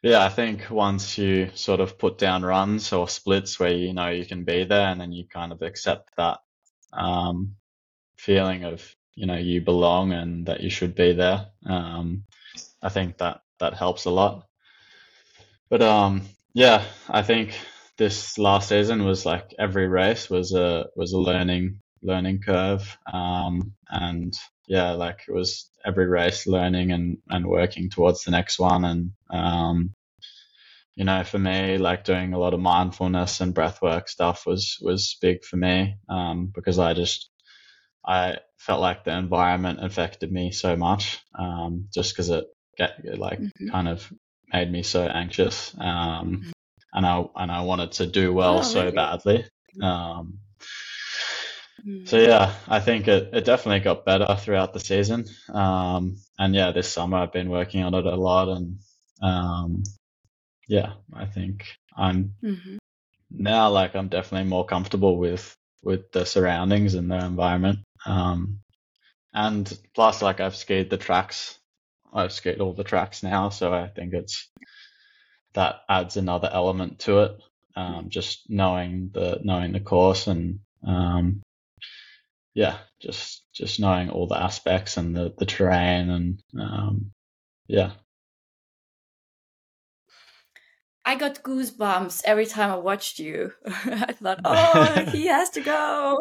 yeah, 0.03 0.25
I 0.25 0.29
think 0.29 0.71
once 0.71 1.19
you 1.19 1.51
sort 1.55 1.81
of 1.81 1.99
put 1.99 2.19
down 2.19 2.45
runs 2.45 2.92
or 2.92 3.09
splits 3.09 3.59
where 3.59 3.73
you 3.73 3.92
know 3.92 4.09
you 4.09 4.25
can 4.25 4.45
be 4.45 4.64
there, 4.64 4.88
and 4.88 5.01
then 5.01 5.12
you 5.12 5.27
kind 5.27 5.53
of 5.53 5.62
accept 5.62 6.11
that 6.16 6.38
um, 6.92 7.57
feeling 8.16 8.64
of 8.64 8.95
you 9.14 9.27
know 9.27 9.37
you 9.37 9.61
belong 9.62 10.12
and 10.12 10.47
that 10.47 10.61
you 10.61 10.71
should 10.71 10.95
be 10.95 11.12
there. 11.12 11.47
Um, 11.64 12.25
I 12.87 12.88
think 12.88 13.18
that 13.18 13.40
that 13.59 13.75
helps 13.75 14.05
a 14.05 14.11
lot. 14.11 14.46
But 15.68 15.83
um, 15.83 16.22
yeah, 16.55 16.85
I 17.09 17.22
think 17.22 17.59
this 17.99 18.38
last 18.38 18.68
season 18.68 19.05
was 19.05 19.27
like 19.27 19.53
every 19.59 19.88
race 19.88 20.31
was 20.31 20.55
a 20.55 20.87
was 20.94 21.12
a 21.12 21.18
learning 21.18 21.81
learning 22.01 22.42
curve, 22.46 22.96
um, 23.12 23.72
and 23.90 24.33
yeah, 24.68 24.92
like 24.92 25.18
it 25.27 25.33
was 25.33 25.68
every 25.85 26.07
race 26.07 26.46
learning 26.46 26.92
and 26.92 27.18
and 27.29 27.44
working 27.44 27.90
towards 27.90 28.22
the 28.22 28.31
next 28.31 28.61
one, 28.61 28.85
and 28.85 29.11
um, 29.31 29.90
you 30.94 31.05
know, 31.05 31.25
for 31.25 31.40
me, 31.40 31.79
like 31.79 32.05
doing 32.05 32.35
a 32.35 32.38
lot 32.38 32.55
of 32.55 32.61
mindfulness 32.61 33.40
and 33.40 33.53
breathwork 33.53 34.09
stuff 34.09 34.46
was 34.46 34.79
was 34.81 35.16
big 35.20 35.44
for 35.44 35.57
me 35.57 35.96
um, 36.09 36.53
because 36.55 36.79
I 36.79 36.94
just 36.94 37.31
I 38.07 38.37
felt 38.59 38.81
like 38.81 39.03
the 39.03 39.18
environment 39.18 39.85
affected 39.85 40.31
me 40.31 40.53
so 40.53 40.77
much, 40.77 41.18
um, 41.37 41.88
just 41.92 42.12
because 42.14 42.31
it 42.31 42.44
get 42.77 43.19
like 43.19 43.41
mm-hmm. 43.41 43.71
kind 43.71 43.89
of 43.89 44.12
made 44.53 44.71
me 44.71 44.83
so 44.83 45.07
anxious. 45.07 45.75
Um, 45.79 45.85
mm-hmm. 45.87 46.51
and 46.93 47.07
I 47.07 47.25
and 47.37 47.51
I 47.51 47.62
wanted 47.62 47.93
to 47.93 48.07
do 48.07 48.33
well 48.33 48.59
oh, 48.59 48.62
so 48.62 48.81
really? 48.81 48.95
badly. 48.95 49.45
Um, 49.83 50.39
mm. 51.87 52.09
so 52.09 52.19
yeah, 52.19 52.55
I 52.69 52.81
think 52.81 53.09
it, 53.09 53.31
it 53.33 53.45
definitely 53.45 53.81
got 53.81 54.05
better 54.05 54.37
throughout 54.39 54.73
the 54.73 54.81
season. 54.81 55.27
Um, 55.53 56.17
and 56.39 56.55
yeah, 56.55 56.73
this 56.73 56.89
summer 56.89 57.19
I've 57.19 57.33
been 57.33 57.51
working 57.51 57.83
on 57.83 57.95
it 57.95 58.07
a 58.07 58.17
lot, 58.17 58.49
and 58.49 58.79
um, 59.23 59.83
yeah, 60.69 60.95
I 61.12 61.27
think 61.27 61.67
I'm 61.97 62.35
mm-hmm. 62.43 62.77
now 63.31 63.71
like 63.71 63.95
I'm 63.95 64.09
definitely 64.09 64.49
more 64.49 64.67
comfortable 64.67 65.19
with 65.19 65.57
with 65.83 66.11
the 66.12 66.25
surroundings 66.27 66.95
and 66.95 67.11
the 67.11 67.25
environment. 67.25 67.81
Um, 68.05 68.61
and 69.33 69.71
plus, 69.95 70.23
like 70.23 70.41
I've 70.41 70.57
skied 70.57 70.89
the 70.89 70.97
tracks 70.97 71.59
I've 72.17 72.33
skied 72.33 72.61
all 72.61 72.73
the 72.73 72.85
tracks 72.85 73.23
now, 73.23 73.51
so 73.51 73.73
I 73.73 73.89
think 73.89 74.15
it's 74.15 74.49
that 75.55 75.83
adds 75.89 76.17
another 76.17 76.51
element 76.53 77.01
to 77.01 77.21
it. 77.21 77.41
Um, 77.77 78.07
just 78.09 78.49
knowing 78.49 79.11
the 79.13 79.41
knowing 79.45 79.73
the 79.73 79.81
course 79.81 80.29
and 80.29 80.61
um, 80.87 81.43
yeah, 82.55 82.79
just 83.01 83.43
just 83.53 83.81
knowing 83.81 84.09
all 84.09 84.27
the 84.27 84.43
aspects 84.43 84.97
and 84.97 85.15
the, 85.15 85.35
the 85.37 85.45
terrain 85.45 86.09
and 86.11 86.43
um, 86.59 87.11
yeah. 87.67 87.93
I 91.05 91.15
got 91.15 91.43
goosebumps 91.43 92.23
every 92.25 92.47
time 92.47 92.71
I 92.71 92.77
watched 92.77 93.19
you. 93.21 93.53
I 93.67 94.13
thought, 94.13 94.41
oh, 94.45 95.05
he 95.13 95.27
has 95.29 95.51
to 95.51 95.61
go. 95.61 96.19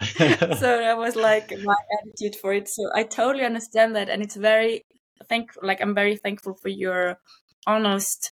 so 0.00 0.78
that 0.78 0.96
was 0.96 1.16
like 1.16 1.50
my 1.64 1.74
attitude 1.98 2.36
for 2.36 2.52
it. 2.52 2.68
So 2.68 2.90
I 2.94 3.02
totally 3.02 3.44
understand 3.44 3.96
that, 3.96 4.08
and 4.08 4.22
it's 4.22 4.36
very 4.36 4.84
thank 5.28 5.52
like 5.62 5.80
I'm 5.80 5.94
very 5.94 6.16
thankful 6.16 6.54
for 6.54 6.68
your 6.68 7.18
honest 7.66 8.32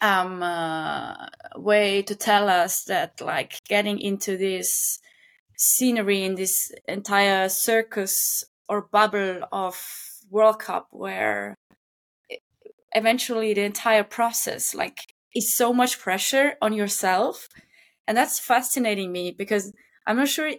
um 0.00 0.42
uh, 0.42 1.14
way 1.56 2.02
to 2.02 2.14
tell 2.14 2.48
us 2.48 2.84
that 2.84 3.20
like 3.20 3.60
getting 3.68 4.00
into 4.00 4.36
this 4.36 4.98
scenery 5.56 6.22
in 6.24 6.34
this 6.34 6.72
entire 6.88 7.48
circus 7.48 8.44
or 8.68 8.82
bubble 8.82 9.42
of 9.52 9.76
World 10.30 10.58
Cup 10.58 10.88
where 10.90 11.56
eventually 12.94 13.54
the 13.54 13.62
entire 13.62 14.04
process 14.04 14.74
like 14.74 15.14
is 15.34 15.54
so 15.56 15.72
much 15.72 15.98
pressure 15.98 16.54
on 16.60 16.72
yourself. 16.72 17.48
And 18.06 18.16
that's 18.16 18.38
fascinating 18.38 19.12
me 19.12 19.30
because 19.30 19.72
i'm 20.06 20.16
not 20.16 20.28
sure 20.28 20.50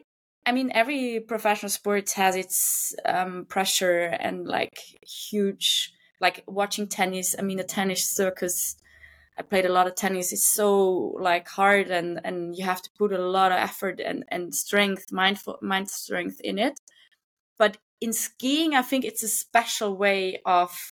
i 0.46 0.52
mean 0.52 0.72
every 0.74 1.20
professional 1.20 1.70
sport 1.70 2.12
has 2.12 2.36
its 2.36 2.96
um, 3.06 3.46
pressure 3.46 4.04
and 4.20 4.48
like 4.48 4.78
huge 5.02 5.94
like 6.20 6.44
watching 6.48 6.88
tennis 6.88 7.36
i 7.38 7.42
mean 7.42 7.58
the 7.58 7.64
tennis 7.64 8.06
circus 8.06 8.76
i 9.38 9.42
played 9.42 9.66
a 9.66 9.72
lot 9.72 9.88
of 9.88 9.96
tennis 9.96 10.32
it's 10.32 10.44
so 10.44 11.16
like 11.20 11.48
hard 11.48 11.90
and 11.92 12.20
and 12.24 12.56
you 12.56 12.66
have 12.66 12.82
to 12.82 12.90
put 12.98 13.12
a 13.12 13.18
lot 13.18 13.52
of 13.52 13.58
effort 13.58 14.00
and 14.00 14.24
and 14.30 14.54
strength 14.54 15.12
mindful 15.12 15.58
mind 15.62 15.90
strength 15.90 16.40
in 16.42 16.60
it. 16.60 16.80
But 17.58 17.78
in 18.02 18.14
skiing 18.14 18.76
i 18.76 18.82
think 18.82 19.06
it's 19.06 19.24
a 19.24 19.28
special 19.28 19.96
way 19.96 20.42
of 20.46 20.93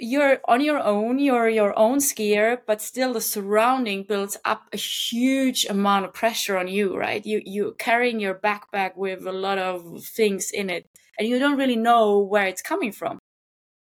you're 0.00 0.40
on 0.46 0.60
your 0.60 0.78
own 0.78 1.18
you're 1.18 1.48
your 1.48 1.78
own 1.78 1.98
skier 1.98 2.58
but 2.66 2.80
still 2.80 3.12
the 3.12 3.20
surrounding 3.20 4.02
builds 4.02 4.36
up 4.44 4.62
a 4.72 4.76
huge 4.76 5.66
amount 5.66 6.04
of 6.04 6.14
pressure 6.14 6.56
on 6.56 6.68
you 6.68 6.96
right? 6.96 7.24
You 7.24 7.42
you 7.44 7.74
carrying 7.78 8.20
your 8.20 8.34
backpack 8.34 8.96
with 8.96 9.26
a 9.26 9.32
lot 9.32 9.58
of 9.58 10.02
things 10.04 10.50
in 10.50 10.70
it 10.70 10.86
and 11.18 11.28
you 11.28 11.38
don't 11.38 11.58
really 11.58 11.76
know 11.76 12.18
where 12.20 12.46
it's 12.46 12.62
coming 12.62 12.92
from 12.92 13.18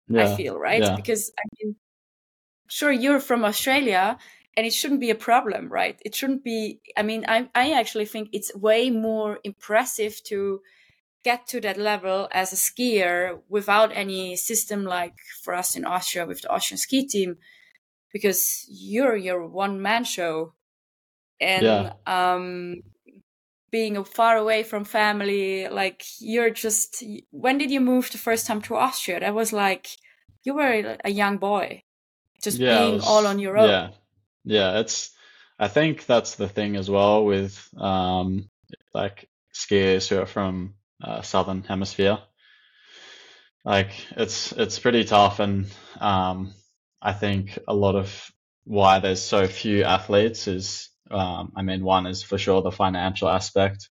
yeah, 0.08 0.24
i 0.24 0.36
feel 0.36 0.58
right? 0.58 0.84
yeah. 0.84 0.96
because 0.96 1.32
i 1.40 1.44
mean 1.58 1.76
sure 2.68 2.92
you're 2.92 3.20
from 3.20 3.46
australia 3.46 4.18
and 4.56 4.66
it 4.68 4.74
shouldn't 4.74 5.00
be 5.00 5.10
a 5.10 5.16
problem 5.16 5.68
right? 5.70 6.00
It 6.06 6.14
shouldn't 6.16 6.44
be 6.44 6.80
i 6.98 7.04
mean 7.04 7.26
i 7.28 7.50
i 7.56 7.72
actually 7.72 8.06
think 8.06 8.30
it's 8.34 8.56
way 8.56 8.90
more 8.90 9.40
impressive 9.44 10.22
to 10.26 10.62
get 11.24 11.48
to 11.48 11.62
that 11.62 11.78
level 11.78 12.28
as 12.32 12.52
a 12.52 12.56
skier 12.56 13.40
without 13.50 13.92
any 13.96 14.36
system 14.36 14.84
like 14.84 15.16
for 15.42 15.54
us 15.54 15.76
in 15.76 15.86
Austria 15.86 16.26
with 16.26 16.42
the 16.42 16.50
Austrian 16.50 16.78
ski 16.78 17.08
team 17.08 17.38
because 18.12 18.66
you're 18.70 19.16
your 19.16 19.48
one 19.48 19.82
man 19.82 20.04
show. 20.04 20.54
And 21.40 21.64
yeah. 21.64 21.94
um 22.06 22.84
being 23.72 24.04
far 24.04 24.38
away 24.38 24.62
from 24.64 24.86
family 24.86 25.68
like 25.68 26.04
you're 26.20 26.52
just 26.52 27.04
when 27.32 27.58
did 27.58 27.72
you 27.72 27.82
move 27.82 28.12
the 28.12 28.18
first 28.18 28.46
time 28.46 28.62
to 28.64 28.76
Austria? 28.76 29.20
That 29.20 29.34
was 29.34 29.52
like 29.52 29.88
you 30.44 30.54
were 30.54 30.98
a 31.04 31.10
young 31.10 31.38
boy 31.38 31.84
just 32.42 32.60
yeah, 32.60 32.80
being 32.80 32.96
was, 32.96 33.08
all 33.08 33.26
on 33.26 33.40
your 33.40 33.58
own. 33.58 33.70
yeah. 33.70 33.90
Yeah 34.46 34.80
it's 34.80 35.12
I 35.58 35.70
think 35.70 36.06
that's 36.06 36.36
the 36.36 36.50
thing 36.50 36.76
as 36.76 36.90
well 36.90 37.26
with 37.26 37.70
um 37.78 38.50
like 38.94 39.30
skiers 39.54 40.08
who 40.08 40.20
are 40.20 40.26
from 40.26 40.76
uh, 41.04 41.22
southern 41.22 41.64
hemisphere. 41.64 42.20
Like 43.66 43.92
it's 44.12 44.52
it's 44.52 44.80
pretty 44.80 45.06
tough, 45.06 45.40
and 45.40 45.68
um, 46.00 46.54
I 47.02 47.14
think 47.14 47.60
a 47.68 47.74
lot 47.74 47.96
of 47.96 48.32
why 48.66 49.00
there's 49.00 49.22
so 49.22 49.48
few 49.48 49.84
athletes 49.84 50.48
is, 50.48 50.90
um, 51.12 51.52
I 51.56 51.62
mean, 51.62 51.84
one 51.84 52.08
is 52.08 52.24
for 52.24 52.38
sure 52.38 52.62
the 52.62 52.72
financial 52.72 53.30
aspect. 53.30 53.90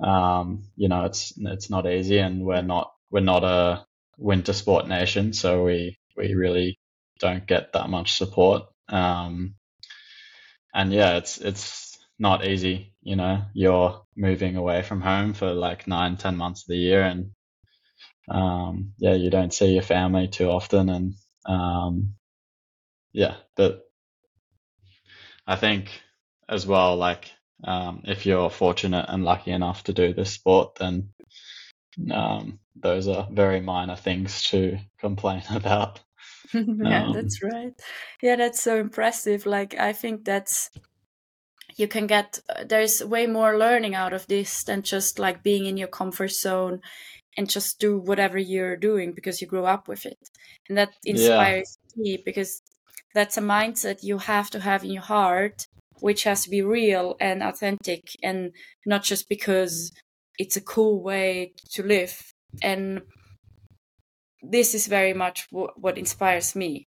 Um, 0.00 0.64
you 0.76 0.88
know, 0.88 1.04
it's 1.04 1.32
it's 1.36 1.70
not 1.70 1.86
easy, 1.86 2.18
and 2.18 2.44
we're 2.44 2.62
not 2.62 2.92
we're 3.10 3.20
not 3.20 3.44
a 3.44 3.86
winter 4.18 4.52
sport 4.52 4.88
nation, 4.88 5.32
so 5.32 5.64
we 5.64 5.98
we 6.16 6.34
really 6.34 6.78
don't 7.20 7.46
get 7.46 7.72
that 7.72 7.90
much 7.90 8.14
support. 8.14 8.64
Um, 8.88 9.54
and 10.74 10.92
yeah, 10.92 11.16
it's 11.16 11.38
it's 11.38 11.89
not 12.20 12.46
easy. 12.46 12.94
You 13.02 13.16
know, 13.16 13.42
you're 13.54 14.02
moving 14.16 14.56
away 14.56 14.82
from 14.82 15.00
home 15.00 15.32
for 15.32 15.52
like 15.52 15.86
nine, 15.88 16.16
ten 16.16 16.36
months 16.36 16.62
of 16.62 16.68
the 16.68 16.76
year, 16.76 17.02
and 17.02 17.30
um, 18.30 18.92
yeah, 18.98 19.14
you 19.14 19.30
don't 19.30 19.54
see 19.54 19.72
your 19.72 19.82
family 19.82 20.28
too 20.28 20.48
often, 20.48 20.88
and 20.90 21.14
um, 21.46 22.14
yeah, 23.12 23.36
but 23.56 23.82
I 25.46 25.56
think 25.56 25.90
as 26.48 26.66
well, 26.66 26.96
like 26.96 27.32
um, 27.64 28.02
if 28.04 28.26
you're 28.26 28.50
fortunate 28.50 29.06
and 29.08 29.24
lucky 29.24 29.50
enough 29.50 29.84
to 29.84 29.92
do 29.92 30.12
this 30.12 30.32
sport, 30.32 30.76
then 30.76 31.10
um, 32.12 32.60
those 32.76 33.08
are 33.08 33.28
very 33.30 33.60
minor 33.60 33.96
things 33.96 34.42
to 34.44 34.78
complain 35.00 35.42
about. 35.50 36.00
yeah, 36.54 37.04
um, 37.04 37.12
that's 37.12 37.42
right. 37.42 37.72
Yeah, 38.22 38.36
that's 38.36 38.62
so 38.62 38.76
impressive. 38.76 39.46
Like, 39.46 39.74
I 39.78 39.92
think 39.92 40.24
that's 40.24 40.70
you 41.80 41.88
can 41.88 42.06
get 42.06 42.38
uh, 42.48 42.64
there's 42.64 43.02
way 43.04 43.26
more 43.26 43.58
learning 43.58 43.94
out 43.94 44.12
of 44.12 44.26
this 44.26 44.64
than 44.64 44.82
just 44.82 45.18
like 45.18 45.42
being 45.42 45.66
in 45.66 45.76
your 45.76 45.88
comfort 45.88 46.30
zone 46.30 46.80
and 47.36 47.48
just 47.48 47.80
do 47.80 47.98
whatever 47.98 48.38
you're 48.38 48.76
doing 48.76 49.12
because 49.12 49.40
you 49.40 49.46
grew 49.46 49.64
up 49.64 49.88
with 49.88 50.04
it. 50.06 50.18
And 50.68 50.76
that 50.78 50.90
inspires 51.04 51.78
yeah. 51.94 52.02
me 52.02 52.22
because 52.24 52.62
that's 53.14 53.36
a 53.36 53.42
mindset 53.42 54.02
you 54.02 54.18
have 54.18 54.50
to 54.50 54.60
have 54.60 54.84
in 54.84 54.92
your 54.92 55.02
heart 55.02 55.66
which 56.00 56.24
has 56.24 56.44
to 56.44 56.50
be 56.50 56.62
real 56.62 57.16
and 57.20 57.42
authentic 57.42 58.16
and 58.22 58.52
not 58.86 59.02
just 59.02 59.28
because 59.28 59.92
it's 60.38 60.56
a 60.56 60.60
cool 60.60 61.02
way 61.02 61.52
to 61.72 61.82
live. 61.82 62.32
And 62.62 63.02
this 64.42 64.74
is 64.74 64.86
very 64.86 65.12
much 65.12 65.46
what 65.50 65.98
inspires 65.98 66.56
me 66.56 66.86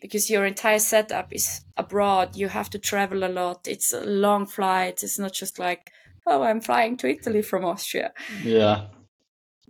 because 0.00 0.30
your 0.30 0.44
entire 0.44 0.78
setup 0.78 1.32
is 1.32 1.62
abroad. 1.76 2.36
You 2.36 2.48
have 2.48 2.70
to 2.70 2.78
travel 2.78 3.24
a 3.24 3.28
lot. 3.28 3.66
It's 3.66 3.92
a 3.92 4.00
long 4.00 4.46
flight. 4.46 5.02
It's 5.02 5.18
not 5.18 5.32
just 5.32 5.58
like, 5.58 5.90
oh, 6.26 6.42
I'm 6.42 6.60
flying 6.60 6.96
to 6.98 7.08
Italy 7.08 7.42
from 7.42 7.64
Austria. 7.64 8.12
Yeah. 8.44 8.86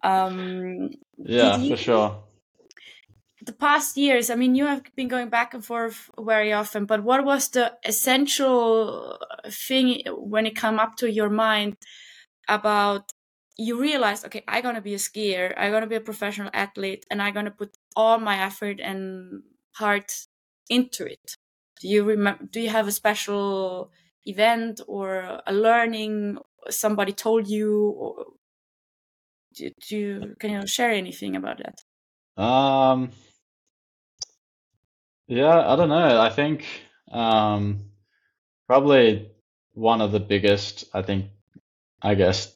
Um, 0.03 0.91
yeah, 1.17 1.57
you, 1.57 1.71
for 1.71 1.83
sure. 1.83 2.23
The 3.45 3.53
past 3.53 3.97
years, 3.97 4.31
I 4.31 4.35
mean, 4.35 4.55
you 4.55 4.67
have 4.67 4.83
been 4.95 5.09
going 5.09 5.31
back 5.31 5.55
and 5.55 5.65
forth 5.65 6.11
very 6.19 6.53
often, 6.53 6.85
but 6.85 7.03
what 7.03 7.25
was 7.25 7.49
the 7.49 7.73
essential 7.85 9.19
thing 9.47 10.03
when 10.09 10.47
it 10.47 10.57
come 10.57 10.79
up 10.79 10.97
to 10.97 11.11
your 11.11 11.31
mind 11.31 11.77
about 12.49 13.13
you 13.57 13.81
realized, 13.81 14.25
okay, 14.27 14.45
I'm 14.47 14.63
gonna 14.63 14.81
be 14.81 14.95
a 14.95 14.99
skier, 14.99 15.53
I'm 15.57 15.73
gonna 15.73 15.87
be 15.87 15.97
a 15.97 16.01
professional 16.01 16.51
athlete, 16.53 17.07
and 17.11 17.21
I'm 17.21 17.35
gonna 17.35 17.51
put 17.51 17.77
all 17.97 18.19
my 18.19 18.39
effort 18.41 18.79
and 18.81 19.43
heart 19.79 20.13
into 20.69 21.07
it. 21.07 21.37
Do 21.81 21.89
you 21.89 22.05
remember 22.05 22.45
do 22.45 22.61
you 22.61 22.71
have 22.71 22.89
a 22.89 22.93
special 22.93 23.91
event 24.25 24.81
or 24.87 25.41
a 25.47 25.53
learning 25.53 26.39
somebody 26.71 27.13
told 27.13 27.49
you 27.49 27.95
or 27.97 28.27
do, 29.55 29.71
do 29.89 29.97
you 29.97 30.37
can 30.39 30.51
you 30.51 30.67
share 30.67 30.91
anything 30.91 31.37
about 31.37 31.59
that? 31.59 32.43
Um 32.43 33.11
yeah 35.27 35.73
i 35.73 35.77
don't 35.77 35.89
know. 35.89 36.21
I 36.21 36.31
think 36.31 36.67
um 37.11 37.89
probably 38.67 39.31
one 39.73 40.01
of 40.01 40.13
the 40.13 40.21
biggest 40.21 40.85
i 40.93 41.03
think 41.03 41.27
i 42.03 42.15
guess 42.15 42.55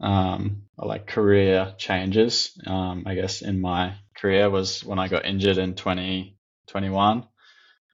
um 0.00 0.64
like 0.76 1.06
career 1.06 1.74
changes 1.78 2.58
um 2.66 3.04
i 3.06 3.14
guess 3.14 3.42
in 3.42 3.60
my 3.60 3.94
career 4.16 4.50
was 4.50 4.82
when 4.84 4.98
i 4.98 5.08
got 5.08 5.24
injured 5.24 5.58
in 5.58 5.74
20 5.74 6.36
21. 6.68 7.26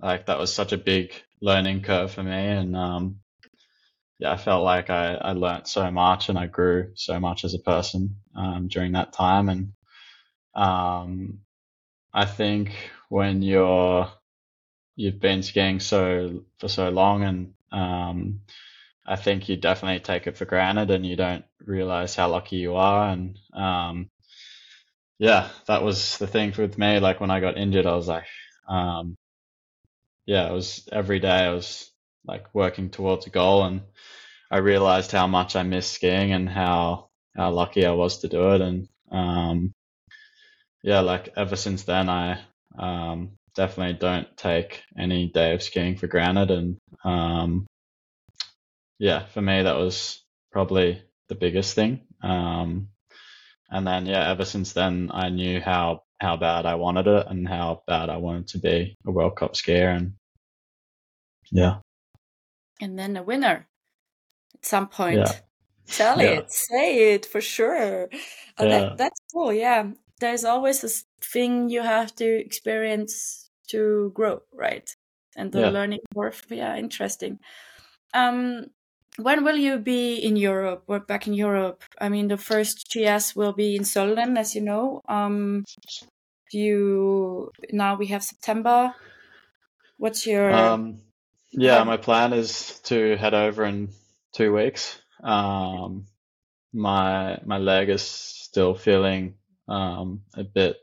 Like 0.00 0.26
that 0.26 0.38
was 0.38 0.52
such 0.54 0.72
a 0.72 0.78
big 0.78 1.12
learning 1.40 1.82
curve 1.82 2.12
for 2.12 2.22
me, 2.22 2.32
and 2.32 2.76
um, 2.76 3.20
yeah, 4.18 4.32
I 4.32 4.36
felt 4.36 4.64
like 4.64 4.90
I 4.90 5.14
I 5.14 5.32
learned 5.32 5.66
so 5.68 5.90
much 5.90 6.28
and 6.28 6.38
I 6.38 6.46
grew 6.46 6.92
so 6.94 7.20
much 7.20 7.44
as 7.44 7.54
a 7.54 7.58
person 7.58 8.16
um, 8.36 8.68
during 8.68 8.92
that 8.92 9.12
time, 9.12 9.48
and 9.48 9.72
um, 10.54 11.40
I 12.12 12.24
think 12.26 12.72
when 13.08 13.42
you're 13.42 14.10
you've 14.96 15.20
been 15.20 15.42
skiing 15.42 15.80
so 15.80 16.44
for 16.58 16.68
so 16.68 16.88
long 16.90 17.22
and 17.22 17.54
um, 17.70 18.40
I 19.06 19.16
think 19.16 19.48
you 19.48 19.56
definitely 19.56 20.00
take 20.00 20.26
it 20.26 20.36
for 20.36 20.44
granted 20.44 20.90
and 20.90 21.06
you 21.06 21.16
don't 21.16 21.44
realize 21.64 22.14
how 22.14 22.28
lucky 22.28 22.56
you 22.56 22.76
are. 22.76 23.08
And 23.10 23.38
um, 23.54 24.10
yeah, 25.18 25.48
that 25.66 25.82
was 25.82 26.18
the 26.18 26.26
thing 26.26 26.52
with 26.58 26.76
me. 26.76 26.98
Like 27.00 27.20
when 27.20 27.30
I 27.30 27.40
got 27.40 27.56
injured, 27.56 27.86
I 27.86 27.94
was 27.94 28.08
like, 28.08 28.26
um, 28.68 29.16
yeah, 30.26 30.48
it 30.48 30.52
was 30.52 30.86
every 30.92 31.20
day 31.20 31.28
I 31.46 31.50
was 31.54 31.90
like 32.26 32.54
working 32.54 32.90
towards 32.90 33.26
a 33.26 33.30
goal 33.30 33.64
and 33.64 33.82
I 34.50 34.58
realized 34.58 35.12
how 35.12 35.26
much 35.26 35.56
I 35.56 35.62
missed 35.62 35.92
skiing 35.92 36.32
and 36.32 36.48
how, 36.48 37.08
how 37.36 37.50
lucky 37.50 37.86
I 37.86 37.92
was 37.92 38.18
to 38.18 38.28
do 38.28 38.52
it. 38.54 38.60
And, 38.60 38.88
um, 39.10 39.72
yeah, 40.82 41.00
like 41.00 41.30
ever 41.36 41.56
since 41.56 41.84
then, 41.84 42.08
I, 42.08 42.40
um, 42.78 43.32
definitely 43.54 43.94
don't 43.94 44.36
take 44.36 44.82
any 44.98 45.28
day 45.28 45.54
of 45.54 45.62
skiing 45.62 45.96
for 45.96 46.06
granted. 46.06 46.50
And, 46.50 46.76
um, 47.04 47.66
yeah, 48.98 49.26
for 49.26 49.40
me, 49.40 49.62
that 49.62 49.76
was 49.76 50.22
probably 50.52 51.02
the 51.28 51.34
biggest 51.34 51.74
thing. 51.74 52.02
Um, 52.22 52.88
and 53.70 53.86
then, 53.86 54.06
yeah, 54.06 54.28
ever 54.30 54.44
since 54.44 54.72
then, 54.72 55.10
I 55.12 55.30
knew 55.30 55.60
how 55.60 56.02
how 56.20 56.36
bad 56.36 56.66
I 56.66 56.74
wanted 56.74 57.06
it 57.06 57.26
and 57.28 57.48
how 57.48 57.82
bad 57.86 58.10
I 58.10 58.16
wanted 58.16 58.48
to 58.48 58.58
be 58.58 58.96
a 59.06 59.10
World 59.10 59.36
Cup 59.36 59.54
skier. 59.54 59.96
And 59.96 60.14
yeah. 61.52 61.78
And 62.80 62.98
then 62.98 63.16
a 63.16 63.22
winner 63.22 63.66
at 64.54 64.64
some 64.64 64.88
point. 64.88 65.18
Yeah. 65.18 65.32
Tell 65.86 66.20
Yeah. 66.20 66.40
it, 66.40 66.52
say 66.52 67.14
it 67.14 67.26
for 67.26 67.40
sure. 67.40 68.08
Uh, 68.58 68.64
Yeah. 68.64 68.68
that 68.68 68.96
that's 68.98 69.20
cool. 69.32 69.52
Yeah, 69.52 69.92
there's 70.20 70.44
always 70.44 70.80
this 70.80 71.04
thing 71.20 71.70
you 71.70 71.82
have 71.82 72.14
to 72.16 72.24
experience 72.26 73.50
to 73.68 74.10
grow, 74.14 74.42
right? 74.52 74.88
And 75.36 75.52
the 75.52 75.70
learning 75.70 76.00
curve. 76.14 76.44
Yeah, 76.50 76.76
interesting. 76.76 77.38
Um, 78.12 78.66
when 79.18 79.44
will 79.44 79.56
you 79.56 79.78
be 79.78 80.16
in 80.16 80.36
Europe? 80.36 80.84
We're 80.86 81.00
back 81.00 81.26
in 81.26 81.34
Europe. 81.34 81.82
I 82.00 82.08
mean, 82.08 82.28
the 82.28 82.36
first 82.36 82.90
GS 82.90 83.34
will 83.34 83.52
be 83.52 83.76
in 83.76 83.82
Sölden, 83.82 84.38
as 84.38 84.54
you 84.54 84.62
know. 84.62 85.02
Um, 85.08 85.64
you 86.52 87.50
now 87.72 87.96
we 87.96 88.06
have 88.06 88.22
September. 88.22 88.94
What's 89.96 90.26
your 90.26 90.50
Um, 90.52 91.00
yeah, 91.50 91.82
my 91.84 91.96
plan 91.96 92.32
is 92.32 92.80
to 92.84 93.16
head 93.16 93.34
over 93.34 93.64
in 93.64 93.90
two 94.32 94.52
weeks. 94.54 95.00
Um, 95.22 96.06
my 96.72 97.40
my 97.44 97.58
leg 97.58 97.88
is 97.88 98.02
still 98.02 98.74
feeling 98.74 99.34
um, 99.66 100.22
a 100.34 100.44
bit, 100.44 100.76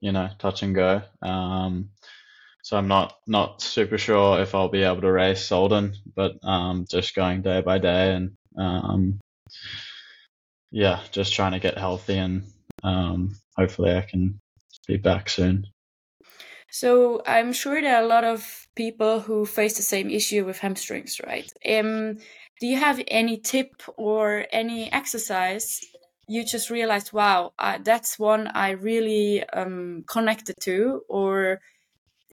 you 0.00 0.12
know, 0.12 0.30
touch 0.38 0.62
and 0.62 0.74
go. 0.74 1.02
Um, 1.20 1.90
so 2.66 2.76
I'm 2.76 2.88
not 2.88 3.14
not 3.28 3.62
super 3.62 3.96
sure 3.96 4.40
if 4.40 4.52
I'll 4.52 4.68
be 4.68 4.82
able 4.82 5.02
to 5.02 5.12
race 5.12 5.48
Sölden, 5.48 5.94
but 6.16 6.32
um, 6.42 6.84
just 6.90 7.14
going 7.14 7.42
day 7.42 7.60
by 7.60 7.78
day 7.78 8.12
and 8.12 8.32
um, 8.58 9.20
yeah, 10.72 10.98
just 11.12 11.32
trying 11.32 11.52
to 11.52 11.60
get 11.60 11.78
healthy 11.78 12.18
and 12.18 12.42
um, 12.82 13.36
hopefully 13.56 13.94
I 13.94 14.00
can 14.00 14.40
be 14.88 14.96
back 14.96 15.28
soon. 15.28 15.68
So 16.68 17.22
I'm 17.24 17.52
sure 17.52 17.80
there 17.80 17.98
are 17.98 18.02
a 18.02 18.08
lot 18.08 18.24
of 18.24 18.66
people 18.74 19.20
who 19.20 19.46
face 19.46 19.76
the 19.76 19.82
same 19.82 20.10
issue 20.10 20.44
with 20.44 20.58
hamstrings, 20.58 21.20
right? 21.24 21.48
Um, 21.64 22.18
do 22.60 22.66
you 22.66 22.78
have 22.78 23.00
any 23.06 23.38
tip 23.38 23.80
or 23.96 24.44
any 24.50 24.90
exercise 24.92 25.80
you 26.28 26.44
just 26.44 26.70
realized, 26.70 27.12
wow, 27.12 27.52
uh, 27.60 27.78
that's 27.84 28.18
one 28.18 28.48
I 28.48 28.70
really 28.70 29.44
um, 29.50 30.02
connected 30.08 30.56
to, 30.62 31.02
or 31.08 31.60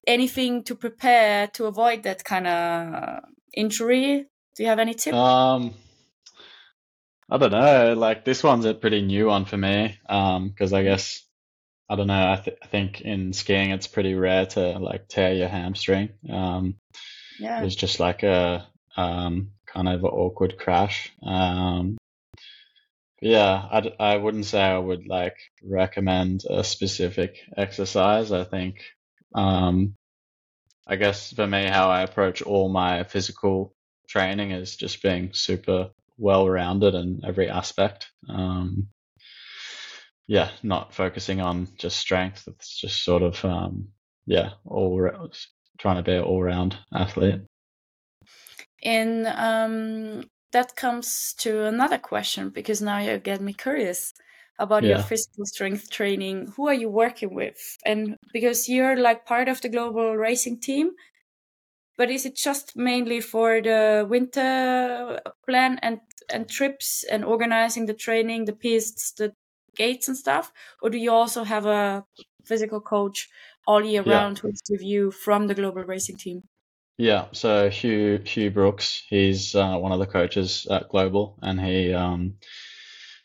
anything 0.06 0.64
to 0.64 0.74
prepare 0.74 1.48
to 1.48 1.66
avoid 1.66 2.02
that 2.04 2.24
kind 2.24 2.46
of 2.46 3.24
injury? 3.54 4.26
Do 4.56 4.62
you 4.62 4.68
have 4.68 4.78
any 4.78 4.94
tip? 4.94 5.14
Um, 5.14 5.74
I 7.30 7.38
don't 7.38 7.52
know. 7.52 7.94
Like 7.94 8.24
this 8.24 8.42
one's 8.42 8.64
a 8.64 8.74
pretty 8.74 9.02
new 9.02 9.26
one 9.26 9.44
for 9.44 9.56
me. 9.56 9.98
Um, 10.08 10.48
because 10.48 10.72
I 10.72 10.82
guess 10.82 11.24
I 11.88 11.96
don't 11.96 12.06
know. 12.06 12.32
I, 12.32 12.36
th 12.36 12.56
I 12.62 12.66
think 12.66 13.00
in 13.00 13.32
skiing 13.32 13.70
it's 13.70 13.86
pretty 13.86 14.14
rare 14.14 14.46
to 14.46 14.78
like 14.78 15.08
tear 15.08 15.34
your 15.34 15.48
hamstring. 15.48 16.10
Um, 16.30 16.76
yeah. 17.38 17.62
it's 17.62 17.74
just 17.74 18.00
like 18.00 18.22
a 18.22 18.66
um 18.96 19.50
kind 19.66 19.88
of 19.88 20.00
an 20.04 20.10
awkward 20.10 20.56
crash. 20.58 21.12
Um, 21.22 21.98
yeah, 23.20 23.54
I, 23.72 23.92
I 23.98 24.16
wouldn't 24.16 24.44
say 24.44 24.60
I 24.60 24.78
would 24.78 25.06
like 25.06 25.36
recommend 25.62 26.44
a 26.48 26.62
specific 26.62 27.38
exercise. 27.56 28.30
I 28.32 28.44
think 28.44 28.76
um 29.34 29.94
I 30.86 30.96
guess 30.96 31.32
for 31.32 31.46
me 31.46 31.66
how 31.66 31.88
I 31.88 32.02
approach 32.02 32.42
all 32.42 32.68
my 32.68 33.04
physical 33.04 33.74
training 34.08 34.50
is 34.50 34.76
just 34.76 35.02
being 35.02 35.30
super 35.32 35.90
well 36.18 36.48
rounded 36.48 36.94
in 36.94 37.22
every 37.24 37.48
aspect. 37.48 38.10
Um, 38.28 38.88
yeah, 40.26 40.50
not 40.62 40.94
focusing 40.94 41.40
on 41.40 41.68
just 41.78 41.98
strength. 41.98 42.44
It's 42.48 42.78
just 42.80 43.02
sort 43.02 43.22
of 43.22 43.42
um, 43.44 43.88
yeah, 44.26 44.50
all 44.64 45.00
ra- 45.00 45.26
trying 45.78 45.96
to 45.96 46.02
be 46.02 46.12
an 46.12 46.22
all 46.22 46.42
round 46.42 46.76
athlete. 46.92 47.40
And 48.82 49.26
um, 49.26 50.30
that 50.52 50.76
comes 50.76 51.34
to 51.38 51.64
another 51.64 51.98
question 51.98 52.50
because 52.50 52.82
now 52.82 52.98
you 52.98 53.18
get 53.18 53.40
me 53.40 53.54
curious 53.54 54.12
about 54.58 54.84
your 54.86 54.98
physical 54.98 55.44
strength 55.46 55.90
training. 55.90 56.48
Who 56.56 56.68
are 56.68 56.74
you 56.74 56.88
working 56.88 57.34
with? 57.34 57.58
And 57.84 58.16
because 58.32 58.68
you're 58.68 58.96
like 58.96 59.26
part 59.26 59.48
of 59.48 59.60
the 59.60 59.68
global 59.68 60.16
racing 60.16 60.60
team, 60.60 60.92
but 61.96 62.10
is 62.10 62.24
it 62.26 62.36
just 62.36 62.76
mainly 62.76 63.20
for 63.20 63.60
the 63.60 64.06
winter 64.08 65.20
plan 65.46 65.78
and 65.82 66.00
and 66.32 66.48
trips 66.48 67.04
and 67.10 67.24
organizing 67.24 67.86
the 67.86 67.94
training, 67.94 68.44
the 68.46 68.52
pistes, 68.54 69.12
the 69.12 69.34
gates 69.76 70.08
and 70.08 70.16
stuff, 70.16 70.52
or 70.82 70.88
do 70.90 70.98
you 70.98 71.10
also 71.12 71.44
have 71.44 71.66
a 71.66 72.04
physical 72.44 72.80
coach 72.80 73.28
all 73.66 73.84
year 73.84 74.02
Yeah. 74.04 74.24
round 74.24 74.38
who's 74.38 74.62
with 74.70 74.82
you 74.82 75.10
from 75.10 75.46
the 75.48 75.54
global 75.54 75.82
racing 75.84 76.16
team? 76.16 76.42
Yeah, 76.96 77.28
so 77.32 77.70
Hugh 77.70 78.18
Hugh 78.24 78.50
Brooks, 78.50 79.02
he's 79.08 79.54
uh, 79.54 79.76
one 79.78 79.90
of 79.92 79.98
the 79.98 80.06
coaches 80.06 80.66
at 80.70 80.88
Global, 80.88 81.38
and 81.42 81.60
he 81.60 81.92
um, 81.92 82.38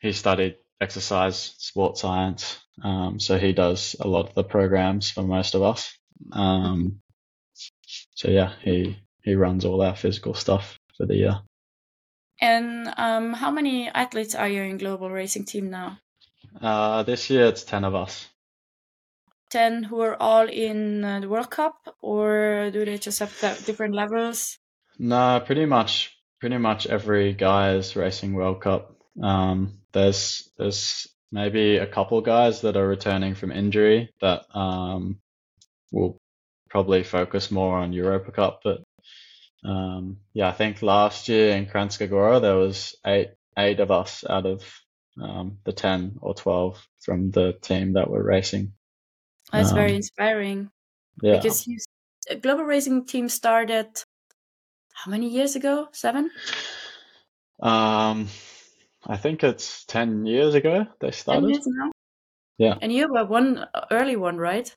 he 0.01 0.13
studied 0.13 0.57
exercise 0.81 1.55
sports 1.57 2.01
science. 2.01 2.59
Um, 2.83 3.19
so 3.19 3.37
he 3.37 3.53
does 3.53 3.95
a 3.99 4.07
lot 4.07 4.29
of 4.29 4.35
the 4.35 4.43
programs 4.43 5.11
for 5.11 5.23
most 5.23 5.55
of 5.55 5.61
us. 5.61 5.97
Um, 6.31 7.01
so 8.15 8.29
yeah, 8.29 8.53
he 8.61 8.97
he 9.23 9.35
runs 9.35 9.65
all 9.65 9.81
our 9.81 9.95
physical 9.95 10.33
stuff 10.33 10.79
for 10.97 11.05
the 11.05 11.15
year. 11.15 11.41
And 12.41 12.93
um, 12.97 13.33
how 13.33 13.51
many 13.51 13.89
athletes 13.89 14.35
are 14.35 14.47
you 14.47 14.61
in 14.61 14.77
global 14.77 15.09
racing 15.09 15.45
team 15.45 15.69
now? 15.69 15.99
Uh, 16.61 17.03
this 17.03 17.29
year 17.29 17.45
it's 17.45 17.63
ten 17.63 17.83
of 17.83 17.95
us. 17.95 18.27
Ten 19.49 19.83
who 19.83 19.99
are 20.01 20.15
all 20.21 20.47
in 20.47 21.03
uh, 21.03 21.19
the 21.19 21.27
World 21.27 21.49
Cup, 21.49 21.95
or 22.01 22.69
do 22.71 22.85
they 22.85 22.97
just 22.97 23.19
have 23.19 23.37
the 23.41 23.61
different 23.65 23.95
levels? 23.95 24.57
No, 24.97 25.41
pretty 25.45 25.65
much 25.65 26.15
pretty 26.39 26.57
much 26.57 26.87
every 26.87 27.33
guy 27.33 27.73
is 27.73 27.95
racing 27.95 28.33
World 28.33 28.61
Cup. 28.61 28.95
Um, 29.21 29.78
there's 29.91 30.49
there's 30.57 31.07
maybe 31.31 31.77
a 31.77 31.87
couple 31.87 32.21
guys 32.21 32.61
that 32.61 32.77
are 32.77 32.87
returning 32.87 33.35
from 33.35 33.51
injury 33.51 34.09
that 34.21 34.43
um, 34.55 35.19
will 35.91 36.17
probably 36.69 37.03
focus 37.03 37.51
more 37.51 37.77
on 37.77 37.93
Europa 37.93 38.31
Cup, 38.31 38.61
but 38.63 38.83
um, 39.63 40.17
yeah, 40.33 40.47
I 40.47 40.53
think 40.53 40.81
last 40.81 41.27
year 41.27 41.55
in 41.55 41.65
Kranjska 41.65 42.09
Gora 42.09 42.39
there 42.39 42.55
was 42.55 42.95
eight 43.05 43.31
eight 43.57 43.79
of 43.79 43.91
us 43.91 44.23
out 44.27 44.45
of 44.45 44.63
um, 45.21 45.57
the 45.65 45.73
ten 45.73 46.17
or 46.21 46.33
twelve 46.33 46.81
from 47.01 47.31
the 47.31 47.53
team 47.61 47.93
that 47.93 48.09
were 48.09 48.23
racing. 48.23 48.73
That's 49.51 49.71
very 49.71 49.91
Um, 49.91 49.95
inspiring 49.97 50.71
Yeah, 51.21 51.37
because 51.37 51.67
you, 51.67 51.77
global 52.41 52.63
racing 52.63 53.05
team 53.05 53.27
started 53.29 53.87
how 54.93 55.11
many 55.11 55.29
years 55.29 55.55
ago? 55.55 55.89
Seven? 55.91 56.29
um, 57.61 58.27
I 59.09 59.17
think 59.17 59.43
it's 59.43 59.83
ten 59.85 60.25
years 60.25 60.53
ago 60.53 60.85
they 61.01 61.11
started. 61.11 61.49
years 61.49 61.65
now? 61.67 61.91
Yeah. 62.59 62.77
And 62.81 62.93
you 62.93 63.11
were 63.11 63.25
one 63.25 63.65
early 63.91 64.15
one, 64.15 64.37
right? 64.37 64.73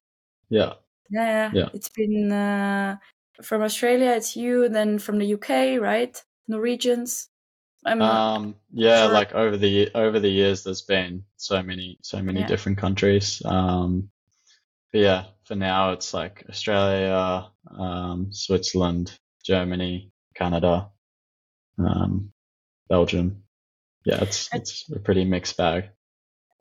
Yeah. 0.49 0.75
Yeah, 1.11 1.27
yeah. 1.27 1.51
Yeah. 1.53 1.69
It's 1.75 1.91
been 1.91 2.33
uh, 2.33 2.97
from 3.43 3.63
Australia, 3.63 4.13
it's 4.13 4.35
you, 4.37 4.69
then 4.71 4.99
from 4.99 5.19
the 5.19 5.35
UK, 5.35 5.81
right? 5.81 6.21
Norwegians. 6.49 7.29
I'm 7.85 8.01
Um, 8.01 8.55
yeah, 8.73 9.05
sure. 9.05 9.13
like 9.13 9.33
over 9.35 9.57
the 9.57 9.91
over 9.95 10.19
the 10.21 10.29
years, 10.31 10.63
there's 10.63 10.83
been 10.83 11.25
so 11.37 11.63
many 11.63 11.99
so 12.03 12.23
many 12.23 12.41
Yeah. 12.41 12.47
different 12.47 12.79
countries. 12.79 13.43
Um, 13.45 14.09
but 14.93 15.01
yeah, 15.01 15.25
for 15.45 15.57
now 15.57 15.91
it's 15.93 16.15
like 16.15 16.45
Australia, 16.49 17.51
um, 17.77 18.33
Switzerland, 18.33 19.19
Germany, 19.45 20.13
Canada, 20.35 20.91
um, 21.79 22.33
Belgium. 22.89 23.42
Yeah, 24.05 24.23
it's 24.23 24.49
it's 24.55 24.89
a 24.91 25.01
pretty 25.01 25.25
mixed 25.25 25.57
bag. 25.57 25.91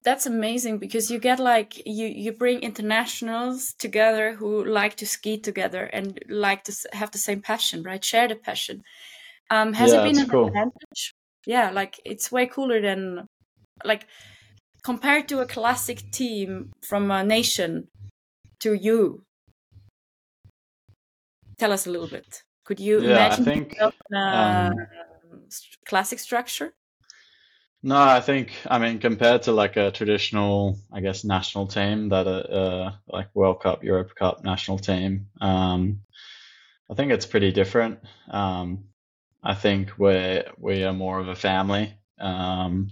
That's 0.04 0.26
amazing 0.26 0.80
because 0.80 1.12
you 1.12 1.20
get 1.20 1.40
like 1.40 1.86
you 1.86 2.08
you 2.08 2.32
bring 2.32 2.62
internationals 2.62 3.74
together 3.78 4.34
who 4.34 4.66
like 4.66 4.96
to 4.98 5.06
ski 5.06 5.38
together 5.38 5.84
and 5.86 6.20
like 6.28 6.64
to 6.64 6.74
have 6.94 7.12
the 7.12 7.20
same 7.20 7.42
passion, 7.42 7.84
right? 7.84 8.04
Share 8.04 8.28
the 8.28 8.36
passion. 8.36 8.84
Um, 9.52 9.74
has 9.74 9.94
Yeah, 9.94 9.94
it 9.94 10.04
been 10.04 10.20
an 10.20 10.32
cool. 10.32 10.48
advantage? 10.48 11.16
Yeah, 11.46 11.72
like 11.72 12.00
it's 12.06 12.32
way 12.32 12.48
cooler 12.48 12.82
than 12.82 13.28
like 13.86 14.08
compared 14.84 15.30
to 15.30 15.42
a 15.42 15.48
classic 15.48 16.12
team 16.12 16.72
from 16.84 17.12
a 17.12 17.24
nation 17.24 17.90
to 18.62 18.74
you. 18.76 19.26
Tell 21.58 21.72
us 21.72 21.86
a 21.88 21.92
little 21.92 22.08
bit. 22.08 22.44
Could 22.66 22.80
you 22.80 23.00
Yeah, 23.00 23.04
imagine 23.04 23.46
think 23.46 23.78
a 23.80 23.92
um, 24.16 24.88
classic 25.86 26.20
structure? 26.20 26.74
No, 27.84 28.00
I 28.00 28.22
think, 28.22 28.54
I 28.68 28.78
mean, 28.78 29.00
compared 29.00 29.44
to 29.44 29.54
like 29.54 29.76
a 29.76 29.92
traditional, 29.92 30.78
I 30.94 31.02
guess, 31.02 31.24
national 31.24 31.68
team 31.68 32.10
that 32.10 32.28
uh, 32.28 32.30
uh 32.30 32.92
like 33.08 33.34
World 33.34 33.62
Cup, 33.62 33.84
Europe 33.84 34.14
Cup 34.16 34.44
national 34.44 34.78
team, 34.78 35.28
um, 35.40 36.02
I 36.90 36.94
think 36.94 37.12
it's 37.12 37.26
pretty 37.26 37.52
different. 37.52 38.00
Um, 38.30 38.86
I 39.44 39.56
think 39.56 39.98
we're 39.98 40.46
we 40.58 40.84
are 40.84 40.94
more 40.94 41.20
of 41.20 41.28
a 41.28 41.36
family. 41.36 41.98
Um, 42.20 42.92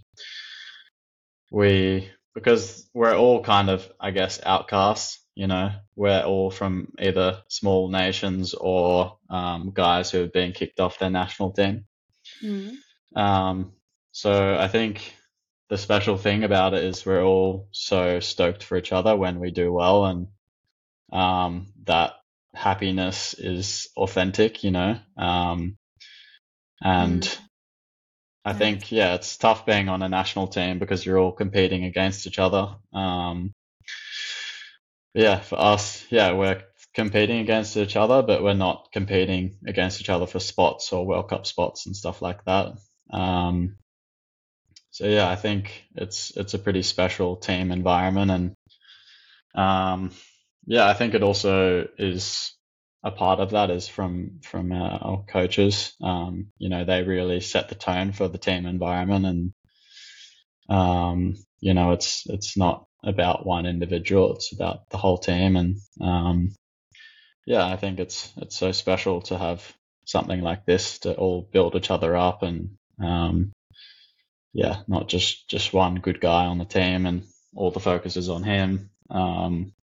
we 1.51 2.09
because 2.33 2.89
we're 2.93 3.15
all 3.15 3.43
kind 3.43 3.69
of, 3.69 3.87
I 3.99 4.11
guess, 4.11 4.39
outcasts. 4.43 5.19
You 5.35 5.47
know, 5.47 5.71
we're 5.95 6.21
all 6.21 6.49
from 6.49 6.93
either 6.99 7.43
small 7.47 7.89
nations 7.89 8.53
or 8.55 9.17
um, 9.29 9.71
guys 9.71 10.09
who 10.09 10.19
have 10.19 10.33
been 10.33 10.51
kicked 10.51 10.79
off 10.79 10.99
their 10.99 11.09
national 11.11 11.51
team. 11.51 11.85
Mhm. 12.43 12.75
Um, 13.15 13.73
so 14.11 14.55
I 14.57 14.67
think 14.67 15.15
the 15.69 15.77
special 15.77 16.17
thing 16.17 16.43
about 16.43 16.73
it 16.73 16.83
is 16.83 17.05
we're 17.05 17.23
all 17.23 17.67
so 17.71 18.19
stoked 18.19 18.63
for 18.63 18.77
each 18.77 18.91
other 18.91 19.15
when 19.15 19.39
we 19.39 19.51
do 19.51 19.71
well, 19.71 20.05
and 20.05 20.27
um, 21.11 21.67
that 21.85 22.13
happiness 22.53 23.33
is 23.37 23.89
authentic, 23.95 24.63
you 24.63 24.71
know. 24.71 24.99
Um, 25.17 25.77
and 26.81 27.21
Mm. 27.23 27.39
I 28.45 28.51
Yeah. 28.51 28.57
think, 28.57 28.91
yeah, 28.91 29.13
it's 29.15 29.37
tough 29.37 29.65
being 29.65 29.89
on 29.89 30.01
a 30.01 30.09
national 30.09 30.47
team 30.47 30.79
because 30.79 31.05
you're 31.05 31.19
all 31.19 31.31
competing 31.33 31.83
against 31.83 32.25
each 32.25 32.39
other. 32.39 32.75
Um, 32.93 33.53
yeah, 35.13 35.39
for 35.39 35.59
us, 35.59 36.05
yeah, 36.09 36.31
we're 36.33 36.63
competing 36.93 37.39
against 37.39 37.75
each 37.77 37.95
other, 37.95 38.21
but 38.23 38.43
we're 38.43 38.53
not 38.53 38.89
competing 38.91 39.57
against 39.67 40.01
each 40.01 40.09
other 40.09 40.25
for 40.27 40.39
spots 40.39 40.93
or 40.93 41.05
World 41.05 41.29
Cup 41.29 41.45
spots 41.45 41.85
and 41.85 41.95
stuff 41.95 42.21
like 42.21 42.43
that. 42.45 42.73
Um, 43.11 43.77
so 44.99 45.07
yeah, 45.07 45.29
I 45.29 45.37
think 45.37 45.85
it's 45.95 46.35
it's 46.35 46.55
a 46.55 46.59
pretty 46.59 46.81
special 46.81 47.37
team 47.37 47.71
environment, 47.71 48.31
and 48.31 48.55
um, 49.55 50.11
yeah, 50.65 50.89
I 50.89 50.93
think 50.93 51.13
it 51.13 51.23
also 51.23 51.87
is 51.97 52.53
a 53.01 53.09
part 53.09 53.39
of 53.39 53.51
that 53.51 53.69
is 53.69 53.87
from 53.87 54.41
from 54.43 54.73
our 54.73 55.23
coaches. 55.23 55.93
Um, 56.01 56.47
you 56.57 56.67
know, 56.67 56.83
they 56.83 57.03
really 57.03 57.39
set 57.39 57.69
the 57.69 57.75
tone 57.75 58.11
for 58.11 58.27
the 58.27 58.37
team 58.37 58.65
environment, 58.65 59.25
and 59.25 59.53
um, 60.69 61.35
you 61.61 61.73
know, 61.73 61.93
it's 61.93 62.23
it's 62.25 62.57
not 62.57 62.85
about 63.01 63.45
one 63.45 63.65
individual; 63.65 64.35
it's 64.35 64.51
about 64.51 64.89
the 64.89 64.97
whole 64.97 65.17
team. 65.17 65.55
And 65.55 65.77
um, 66.01 66.49
yeah, 67.45 67.65
I 67.65 67.77
think 67.77 67.99
it's 67.99 68.33
it's 68.35 68.57
so 68.57 68.73
special 68.73 69.21
to 69.21 69.37
have 69.37 69.63
something 70.03 70.41
like 70.41 70.65
this 70.65 70.99
to 70.99 71.13
all 71.15 71.47
build 71.53 71.75
each 71.75 71.89
other 71.89 72.17
up, 72.17 72.43
and 72.43 72.71
um, 73.01 73.53
yeah, 74.53 74.81
not 74.87 75.07
just 75.07 75.47
just 75.47 75.73
one 75.73 75.95
good 75.95 76.21
guy 76.21 76.45
on 76.45 76.57
the 76.57 76.65
team, 76.65 77.05
and 77.05 77.23
all 77.55 77.71
the 77.71 77.79
focus 77.79 78.17
is 78.17 78.29
on 78.29 78.43
him. 78.43 78.89
Um, 79.09 79.73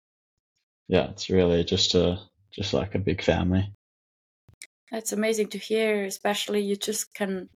yeah, 0.89 1.11
it's 1.11 1.31
really 1.31 1.65
just 1.65 1.95
a 1.95 2.19
just 2.53 2.73
like 2.73 2.95
a 2.95 2.99
big 2.99 3.23
family. 3.23 3.73
That's 4.91 5.13
amazing 5.13 5.49
to 5.49 5.59
hear, 5.59 6.05
especially 6.05 6.61
you 6.61 6.77
just 6.77 7.13
can 7.13 7.49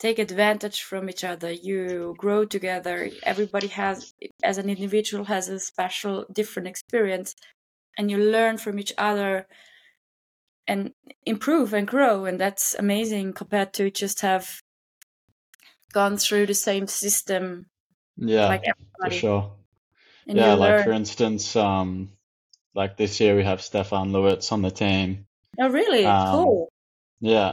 take 0.00 0.18
advantage 0.18 0.82
from 0.82 1.10
each 1.10 1.24
other. 1.24 1.50
You 1.50 2.14
grow 2.18 2.44
together. 2.44 3.10
Everybody 3.22 3.66
has, 3.68 4.14
as 4.42 4.58
an 4.58 4.68
individual, 4.68 5.24
has 5.24 5.48
a 5.48 5.58
special, 5.58 6.26
different 6.32 6.68
experience, 6.68 7.34
and 7.98 8.10
you 8.10 8.18
learn 8.18 8.58
from 8.58 8.78
each 8.78 8.92
other 8.98 9.46
and 10.68 10.92
improve 11.24 11.72
and 11.72 11.86
grow. 11.86 12.24
And 12.24 12.40
that's 12.40 12.74
amazing 12.74 13.32
compared 13.32 13.72
to 13.74 13.90
just 13.90 14.20
have 14.20 14.60
gone 15.96 16.18
through 16.18 16.46
the 16.46 16.54
same 16.68 16.86
system 16.86 17.66
Yeah, 18.18 18.48
like 18.48 18.64
for 19.02 19.10
sure. 19.10 19.42
And 20.28 20.36
Yeah, 20.38 20.54
like 20.54 20.70
learn. 20.70 20.84
for 20.84 20.92
instance, 20.92 21.56
um, 21.56 22.10
like 22.74 22.96
this 22.96 23.18
year 23.20 23.34
we 23.36 23.44
have 23.44 23.62
Stefan 23.62 24.12
Luitz 24.12 24.52
on 24.52 24.60
the 24.62 24.70
team. 24.70 25.26
Oh, 25.58 25.70
really? 25.70 26.04
Um, 26.04 26.32
cool. 26.32 26.68
Yeah, 27.20 27.52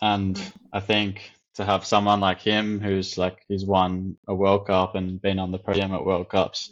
and 0.00 0.34
Mm. 0.36 0.52
I 0.72 0.80
think 0.80 1.30
to 1.54 1.64
have 1.64 1.84
someone 1.86 2.20
like 2.28 2.40
him 2.42 2.80
who's 2.80 3.16
like 3.16 3.38
he's 3.48 3.64
won 3.64 4.16
a 4.26 4.34
World 4.34 4.66
Cup 4.66 4.96
and 4.96 5.22
been 5.22 5.38
on 5.38 5.52
the 5.52 5.58
podium 5.58 5.94
at 5.94 6.04
World 6.04 6.28
Cups, 6.28 6.70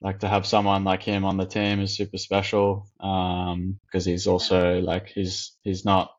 like 0.00 0.20
to 0.20 0.28
have 0.28 0.46
someone 0.46 0.84
like 0.84 1.02
him 1.02 1.24
on 1.24 1.38
the 1.38 1.46
team 1.46 1.80
is 1.80 1.96
super 1.96 2.18
special. 2.18 2.86
Um, 3.00 3.80
because 3.86 4.04
he's 4.04 4.26
also 4.28 4.78
like 4.80 5.08
he's 5.08 5.56
he's 5.64 5.84
not 5.84 6.10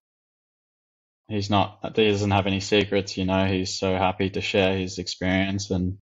he's 1.32 1.50
not 1.50 1.80
he 1.96 2.10
doesn't 2.10 2.32
have 2.32 2.48
any 2.48 2.60
secrets, 2.60 3.17
you 3.17 3.26
know. 3.26 3.46
He's 3.46 3.80
so 3.80 3.96
happy 3.96 4.30
to 4.32 4.41
share 4.41 4.78
his 4.78 4.98
experience, 4.98 5.72
and 5.72 5.98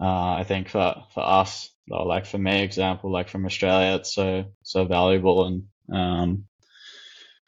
uh, 0.00 0.34
I 0.34 0.44
think 0.44 0.68
for 0.68 1.04
for 1.14 1.20
us, 1.24 1.70
or 1.90 2.06
like 2.06 2.26
for 2.26 2.38
me, 2.38 2.62
example, 2.62 3.12
like 3.12 3.28
from 3.28 3.46
Australia, 3.46 3.96
it's 3.96 4.14
so 4.14 4.44
so 4.62 4.84
valuable 4.84 5.46
and 5.46 5.64
um, 5.92 6.44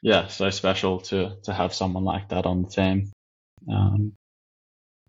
yeah, 0.03 0.29
so 0.29 0.51
special 0.51 1.01
to 1.01 1.37
to 1.45 1.53
have 1.53 1.75
someone 1.75 2.05
like 2.05 2.29
that 2.29 2.47
on 2.47 2.63
the 2.63 2.69
team. 2.69 3.11
Um, 3.71 4.13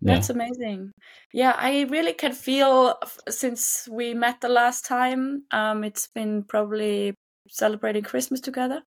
yeah, 0.01 0.13
That's 0.15 0.29
amazing. 0.29 0.91
Yeah, 1.33 1.55
I 1.57 1.83
really 1.83 2.13
can 2.13 2.33
feel 2.33 2.95
since 3.29 3.87
we 3.89 4.13
met 4.13 4.41
the 4.41 4.49
last 4.49 4.85
time, 4.85 5.43
um, 5.51 5.83
it's 5.83 6.07
been 6.07 6.43
probably 6.43 7.13
celebrating 7.49 8.03
Christmas 8.03 8.41
together 8.41 8.81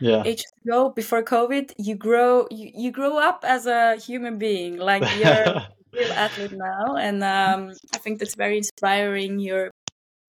yeah, 0.00 0.22
ago 0.64 0.90
before 0.90 1.22
COVID. 1.22 1.72
You 1.78 1.94
grow, 1.94 2.46
you, 2.50 2.70
you 2.74 2.90
grow 2.90 3.18
up 3.18 3.44
as 3.46 3.66
a 3.66 3.96
human 3.96 4.38
being, 4.38 4.78
like 4.78 5.02
you're 5.18 5.32
a 5.32 5.68
real 5.92 6.12
athlete 6.12 6.52
now, 6.52 6.96
and 6.96 7.22
um, 7.24 7.72
I 7.94 7.98
think 7.98 8.18
that's 8.18 8.34
very 8.34 8.58
inspiring. 8.58 9.38
Your 9.38 9.70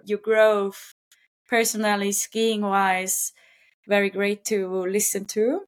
your 0.05 0.19
growth, 0.19 0.93
personally, 1.47 2.11
skiing 2.11 2.61
wise, 2.61 3.33
very 3.87 4.09
great 4.09 4.45
to 4.45 4.85
listen 4.85 5.25
to. 5.25 5.61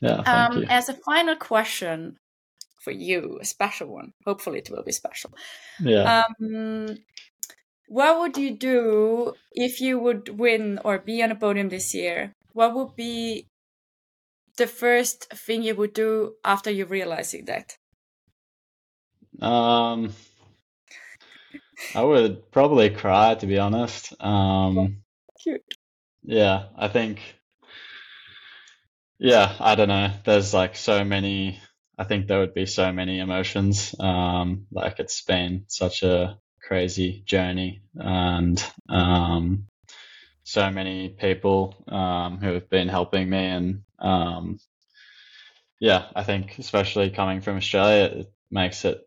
yeah. 0.00 0.22
Thank 0.22 0.56
Um, 0.56 0.64
as 0.68 0.88
a 0.88 0.94
final 0.94 1.36
question 1.36 2.18
for 2.80 2.90
you, 2.90 3.38
a 3.40 3.44
special 3.44 3.88
one. 3.88 4.12
Hopefully, 4.24 4.58
it 4.58 4.70
will 4.70 4.82
be 4.82 4.92
special. 4.92 5.30
Yeah. 5.78 6.24
Um, 6.40 6.98
what 7.88 8.20
would 8.20 8.36
you 8.36 8.56
do 8.56 9.34
if 9.52 9.80
you 9.80 9.98
would 9.98 10.38
win 10.38 10.78
or 10.84 10.98
be 10.98 11.22
on 11.22 11.32
a 11.32 11.34
podium 11.34 11.68
this 11.68 11.92
year? 11.92 12.32
What 12.52 12.74
would 12.74 12.96
be 12.96 13.46
the 14.56 14.66
first 14.66 15.30
thing 15.32 15.62
you 15.62 15.74
would 15.74 15.94
do 15.94 16.34
after 16.44 16.70
you 16.70 16.84
realizing 16.84 17.46
that? 17.46 17.76
Um, 19.40 20.12
I 21.94 22.02
would 22.02 22.50
probably 22.50 22.90
cry 22.90 23.34
to 23.34 23.46
be 23.46 23.58
honest. 23.58 24.14
Um, 24.22 25.02
Cute. 25.42 25.62
yeah, 26.22 26.68
I 26.76 26.88
think. 26.88 27.20
Yeah, 29.18 29.54
I 29.60 29.74
don't 29.74 29.88
know. 29.88 30.10
There's 30.24 30.54
like 30.54 30.76
so 30.76 31.04
many. 31.04 31.60
I 31.98 32.04
think 32.04 32.26
there 32.26 32.40
would 32.40 32.54
be 32.54 32.66
so 32.66 32.92
many 32.92 33.18
emotions. 33.18 33.94
Um, 33.98 34.66
like 34.72 34.98
it's 34.98 35.22
been 35.22 35.64
such 35.68 36.02
a 36.02 36.38
crazy 36.62 37.22
journey, 37.26 37.82
and 37.94 38.62
um, 38.88 39.66
so 40.44 40.70
many 40.70 41.08
people 41.10 41.74
um, 41.88 42.38
who 42.38 42.54
have 42.54 42.68
been 42.70 42.88
helping 42.88 43.28
me, 43.28 43.44
and 43.46 43.82
um, 43.98 44.58
yeah, 45.80 46.06
I 46.14 46.22
think 46.24 46.58
especially 46.58 47.10
coming 47.10 47.40
from 47.40 47.56
Australia, 47.56 48.20
it 48.20 48.32
makes 48.50 48.84
it 48.84 49.00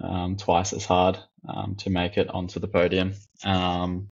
um, 0.00 0.36
twice 0.36 0.72
as 0.72 0.84
hard 0.84 1.18
um, 1.48 1.76
to 1.76 1.90
make 1.90 2.16
it 2.18 2.28
onto 2.28 2.60
the 2.60 2.68
podium. 2.68 3.14
Um, 3.44 4.08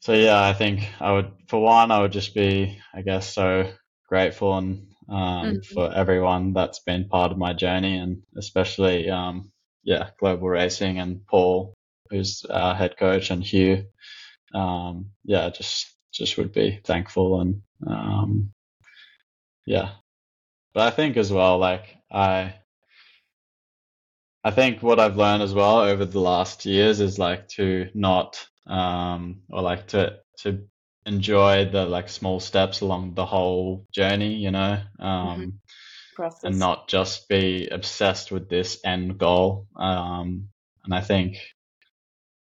so 0.00 0.12
yeah, 0.12 0.42
I 0.42 0.52
think 0.52 0.88
I 1.00 1.12
would, 1.12 1.32
for 1.48 1.60
one, 1.60 1.90
I 1.90 2.00
would 2.00 2.12
just 2.12 2.34
be, 2.34 2.78
I 2.94 3.02
guess, 3.02 3.34
so 3.34 3.70
grateful 4.08 4.56
and 4.56 4.88
um, 5.08 5.60
Mhm. 5.60 5.74
for 5.74 5.92
everyone 5.92 6.52
that's 6.52 6.80
been 6.80 7.08
part 7.08 7.32
of 7.32 7.38
my 7.38 7.52
journey, 7.52 7.98
and 7.98 8.22
especially, 8.36 9.08
um, 9.10 9.52
yeah, 9.84 10.10
Global 10.18 10.48
Racing 10.48 10.98
and 10.98 11.24
Paul, 11.26 11.74
who's 12.10 12.44
our 12.48 12.74
head 12.74 12.96
coach, 12.96 13.30
and 13.30 13.42
Hugh. 13.42 13.84
Um, 14.56 15.10
yeah, 15.24 15.50
just 15.50 15.86
just 16.12 16.38
would 16.38 16.52
be 16.52 16.80
thankful 16.84 17.40
and 17.40 17.62
um, 17.86 18.52
yeah. 19.66 19.90
But 20.72 20.86
I 20.86 20.90
think 20.90 21.16
as 21.16 21.32
well, 21.32 21.58
like 21.58 21.96
I. 22.10 22.54
I 24.44 24.52
think 24.52 24.80
what 24.80 25.00
I've 25.00 25.16
learned 25.16 25.42
as 25.42 25.52
well 25.52 25.80
over 25.80 26.04
the 26.04 26.20
last 26.20 26.66
years 26.66 27.00
is 27.00 27.18
like 27.18 27.48
to 27.56 27.90
not 27.94 28.46
um 28.68 29.42
or 29.50 29.60
like 29.60 29.88
to 29.88 30.20
to 30.38 30.68
enjoy 31.04 31.64
the 31.64 31.84
like 31.84 32.08
small 32.08 32.38
steps 32.38 32.80
along 32.80 33.14
the 33.14 33.26
whole 33.26 33.86
journey, 33.90 34.34
you 34.34 34.52
know, 34.52 34.80
um 35.00 35.60
Process. 36.14 36.44
and 36.44 36.58
not 36.60 36.86
just 36.86 37.28
be 37.28 37.66
obsessed 37.68 38.30
with 38.30 38.48
this 38.48 38.78
end 38.84 39.18
goal. 39.18 39.66
Um 39.74 40.48
and 40.84 40.94
I 40.94 41.00
think 41.00 41.38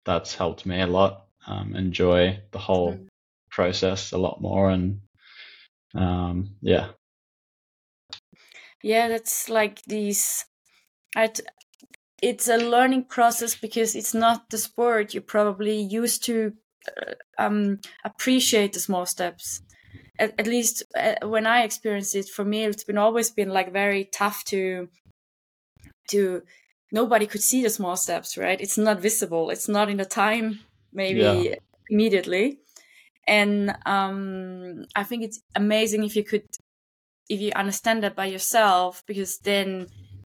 that's 0.05 0.35
helped 0.35 0.67
me 0.67 0.81
a 0.81 0.87
lot. 0.87 1.25
Um 1.49 1.75
enjoy 1.75 2.41
the 2.51 2.59
whole 2.59 2.93
Mm. 2.93 3.09
process 3.51 4.13
a 4.13 4.17
lot 4.17 4.41
more 4.41 4.69
and 4.71 5.01
um 5.95 6.57
yeah. 6.61 6.91
Yeah, 8.81 9.07
that's 9.07 9.49
like 9.49 9.81
these. 9.83 10.45
I 11.15 11.31
it's 12.21 12.47
a 12.49 12.57
learning 12.57 13.05
process 13.05 13.55
because 13.55 13.95
it's 13.95 14.13
not 14.13 14.49
the 14.49 14.57
sport 14.57 15.13
you 15.13 15.21
probably 15.21 15.79
used 15.81 16.23
to 16.25 16.53
uh, 17.01 17.13
um, 17.37 17.79
appreciate 18.05 18.73
the 18.73 18.79
small 18.81 19.05
steps. 19.05 19.61
At, 20.19 20.39
at 20.39 20.47
least 20.47 20.83
uh, 20.95 21.15
when 21.27 21.47
I 21.47 21.63
experienced 21.63 22.15
it, 22.15 22.29
for 22.29 22.45
me, 22.45 22.65
it's 22.65 22.83
been 22.85 22.97
always 22.99 23.31
been 23.31 23.49
like 23.49 23.73
very 23.73 24.05
tough 24.05 24.43
to 24.45 24.89
to. 26.09 26.43
Nobody 26.91 27.27
could 27.27 27.43
see 27.43 27.61
the 27.61 27.69
small 27.69 27.95
steps, 27.95 28.35
right? 28.35 28.59
It's 28.59 28.77
not 28.77 28.99
visible. 28.99 29.51
It's 29.51 29.67
not 29.67 29.89
in 29.91 29.97
the 29.97 30.05
time, 30.05 30.61
maybe 30.93 31.21
Yeah. 31.21 31.55
immediately. 31.89 32.59
And 33.27 33.75
um, 33.85 34.85
I 34.95 35.03
think 35.03 35.23
it's 35.23 35.41
amazing 35.55 36.03
if 36.03 36.15
you 36.15 36.23
could, 36.23 36.45
if 37.29 37.39
you 37.39 37.51
understand 37.55 38.03
that 38.03 38.15
by 38.15 38.25
yourself, 38.25 39.03
because 39.05 39.37
then 39.39 39.87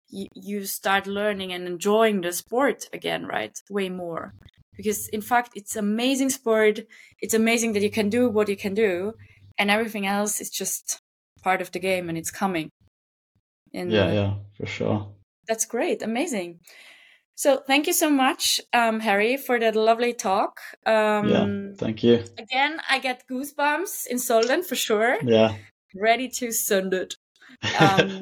you, 0.10 0.28
you 0.36 0.66
start 0.66 1.08
learning 1.08 1.54
and 1.54 1.68
enjoying 1.68 2.22
the 2.22 2.34
sport 2.34 2.90
again, 2.94 3.26
right? 3.26 3.58
Way 3.70 3.90
more. 3.90 4.34
Because 4.76 5.08
in 5.10 5.22
fact, 5.22 5.52
it's 5.56 5.76
amazing 5.76 6.30
sport. 6.30 6.80
It's 7.22 7.34
amazing 7.34 7.74
that 7.74 7.84
you 7.84 7.92
can 7.92 8.10
do 8.10 8.30
what 8.30 8.50
you 8.50 8.58
can 8.58 8.74
do, 8.74 9.14
and 9.58 9.70
everything 9.70 10.06
else 10.08 10.40
is 10.42 10.50
just 10.50 11.00
part 11.44 11.62
of 11.62 11.72
the 11.72 11.80
game 11.80 12.10
and 12.10 12.18
it's 12.18 12.32
coming. 12.32 12.70
And 13.74 13.92
yeah, 13.92 14.12
yeah, 14.12 14.34
for 14.58 14.66
sure. 14.66 15.08
That's 15.48 15.66
great. 15.66 16.02
Amazing. 16.02 16.60
So 17.40 17.64
thank 17.66 17.88
you 17.88 17.94
so 17.94 18.10
much, 18.10 18.60
um, 18.74 19.00
Harry, 19.00 19.38
for 19.38 19.58
that 19.62 19.74
lovely 19.74 20.12
talk. 20.12 20.60
Um, 20.86 21.30
yeah, 21.30 21.74
thank 21.78 22.04
you. 22.04 22.22
Again, 22.38 22.82
I 22.90 23.00
get 23.00 23.24
goosebumps 23.32 24.08
in 24.08 24.18
Sölden 24.18 24.66
for 24.66 24.76
sure. 24.76 25.16
Yeah. 25.24 25.56
Ready 25.96 26.28
to 26.40 26.52
send 26.52 26.94
it. 26.94 27.16
Um, 27.80 28.20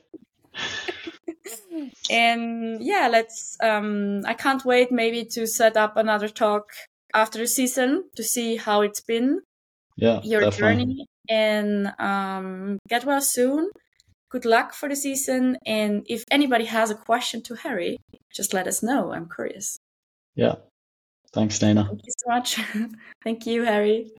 and 2.11 2.79
yeah, 2.79 3.07
let's. 3.11 3.57
Um, 3.59 4.21
I 4.27 4.35
can't 4.35 4.63
wait 4.63 4.91
maybe 4.91 5.25
to 5.31 5.47
set 5.47 5.77
up 5.77 5.97
another 5.97 6.29
talk 6.29 6.65
after 7.11 7.39
the 7.39 7.47
season 7.47 8.03
to 8.17 8.23
see 8.23 8.57
how 8.57 8.81
it's 8.81 9.01
been. 9.01 9.41
Yeah, 9.95 10.21
your 10.23 10.41
definitely. 10.41 10.59
journey 10.59 11.05
and 11.27 11.91
um, 11.97 12.77
get 12.87 13.03
well 13.03 13.21
soon. 13.21 13.71
Good 14.29 14.45
luck 14.45 14.73
for 14.73 14.89
the 14.89 14.95
season. 14.95 15.57
And 15.65 16.05
if 16.07 16.23
anybody 16.29 16.65
has 16.65 16.91
a 16.91 16.95
question 16.95 17.41
to 17.43 17.55
Harry, 17.55 17.97
just 18.33 18.53
let 18.53 18.67
us 18.67 18.83
know. 18.83 19.13
I'm 19.13 19.29
curious. 19.29 19.77
Yeah. 20.35 20.55
Thanks, 21.33 21.59
Dana. 21.59 21.85
Thank 21.85 22.01
you 22.05 22.13
so 22.17 22.29
much. 22.29 22.59
Thank 23.23 23.45
you, 23.45 23.63
Harry. 23.63 24.11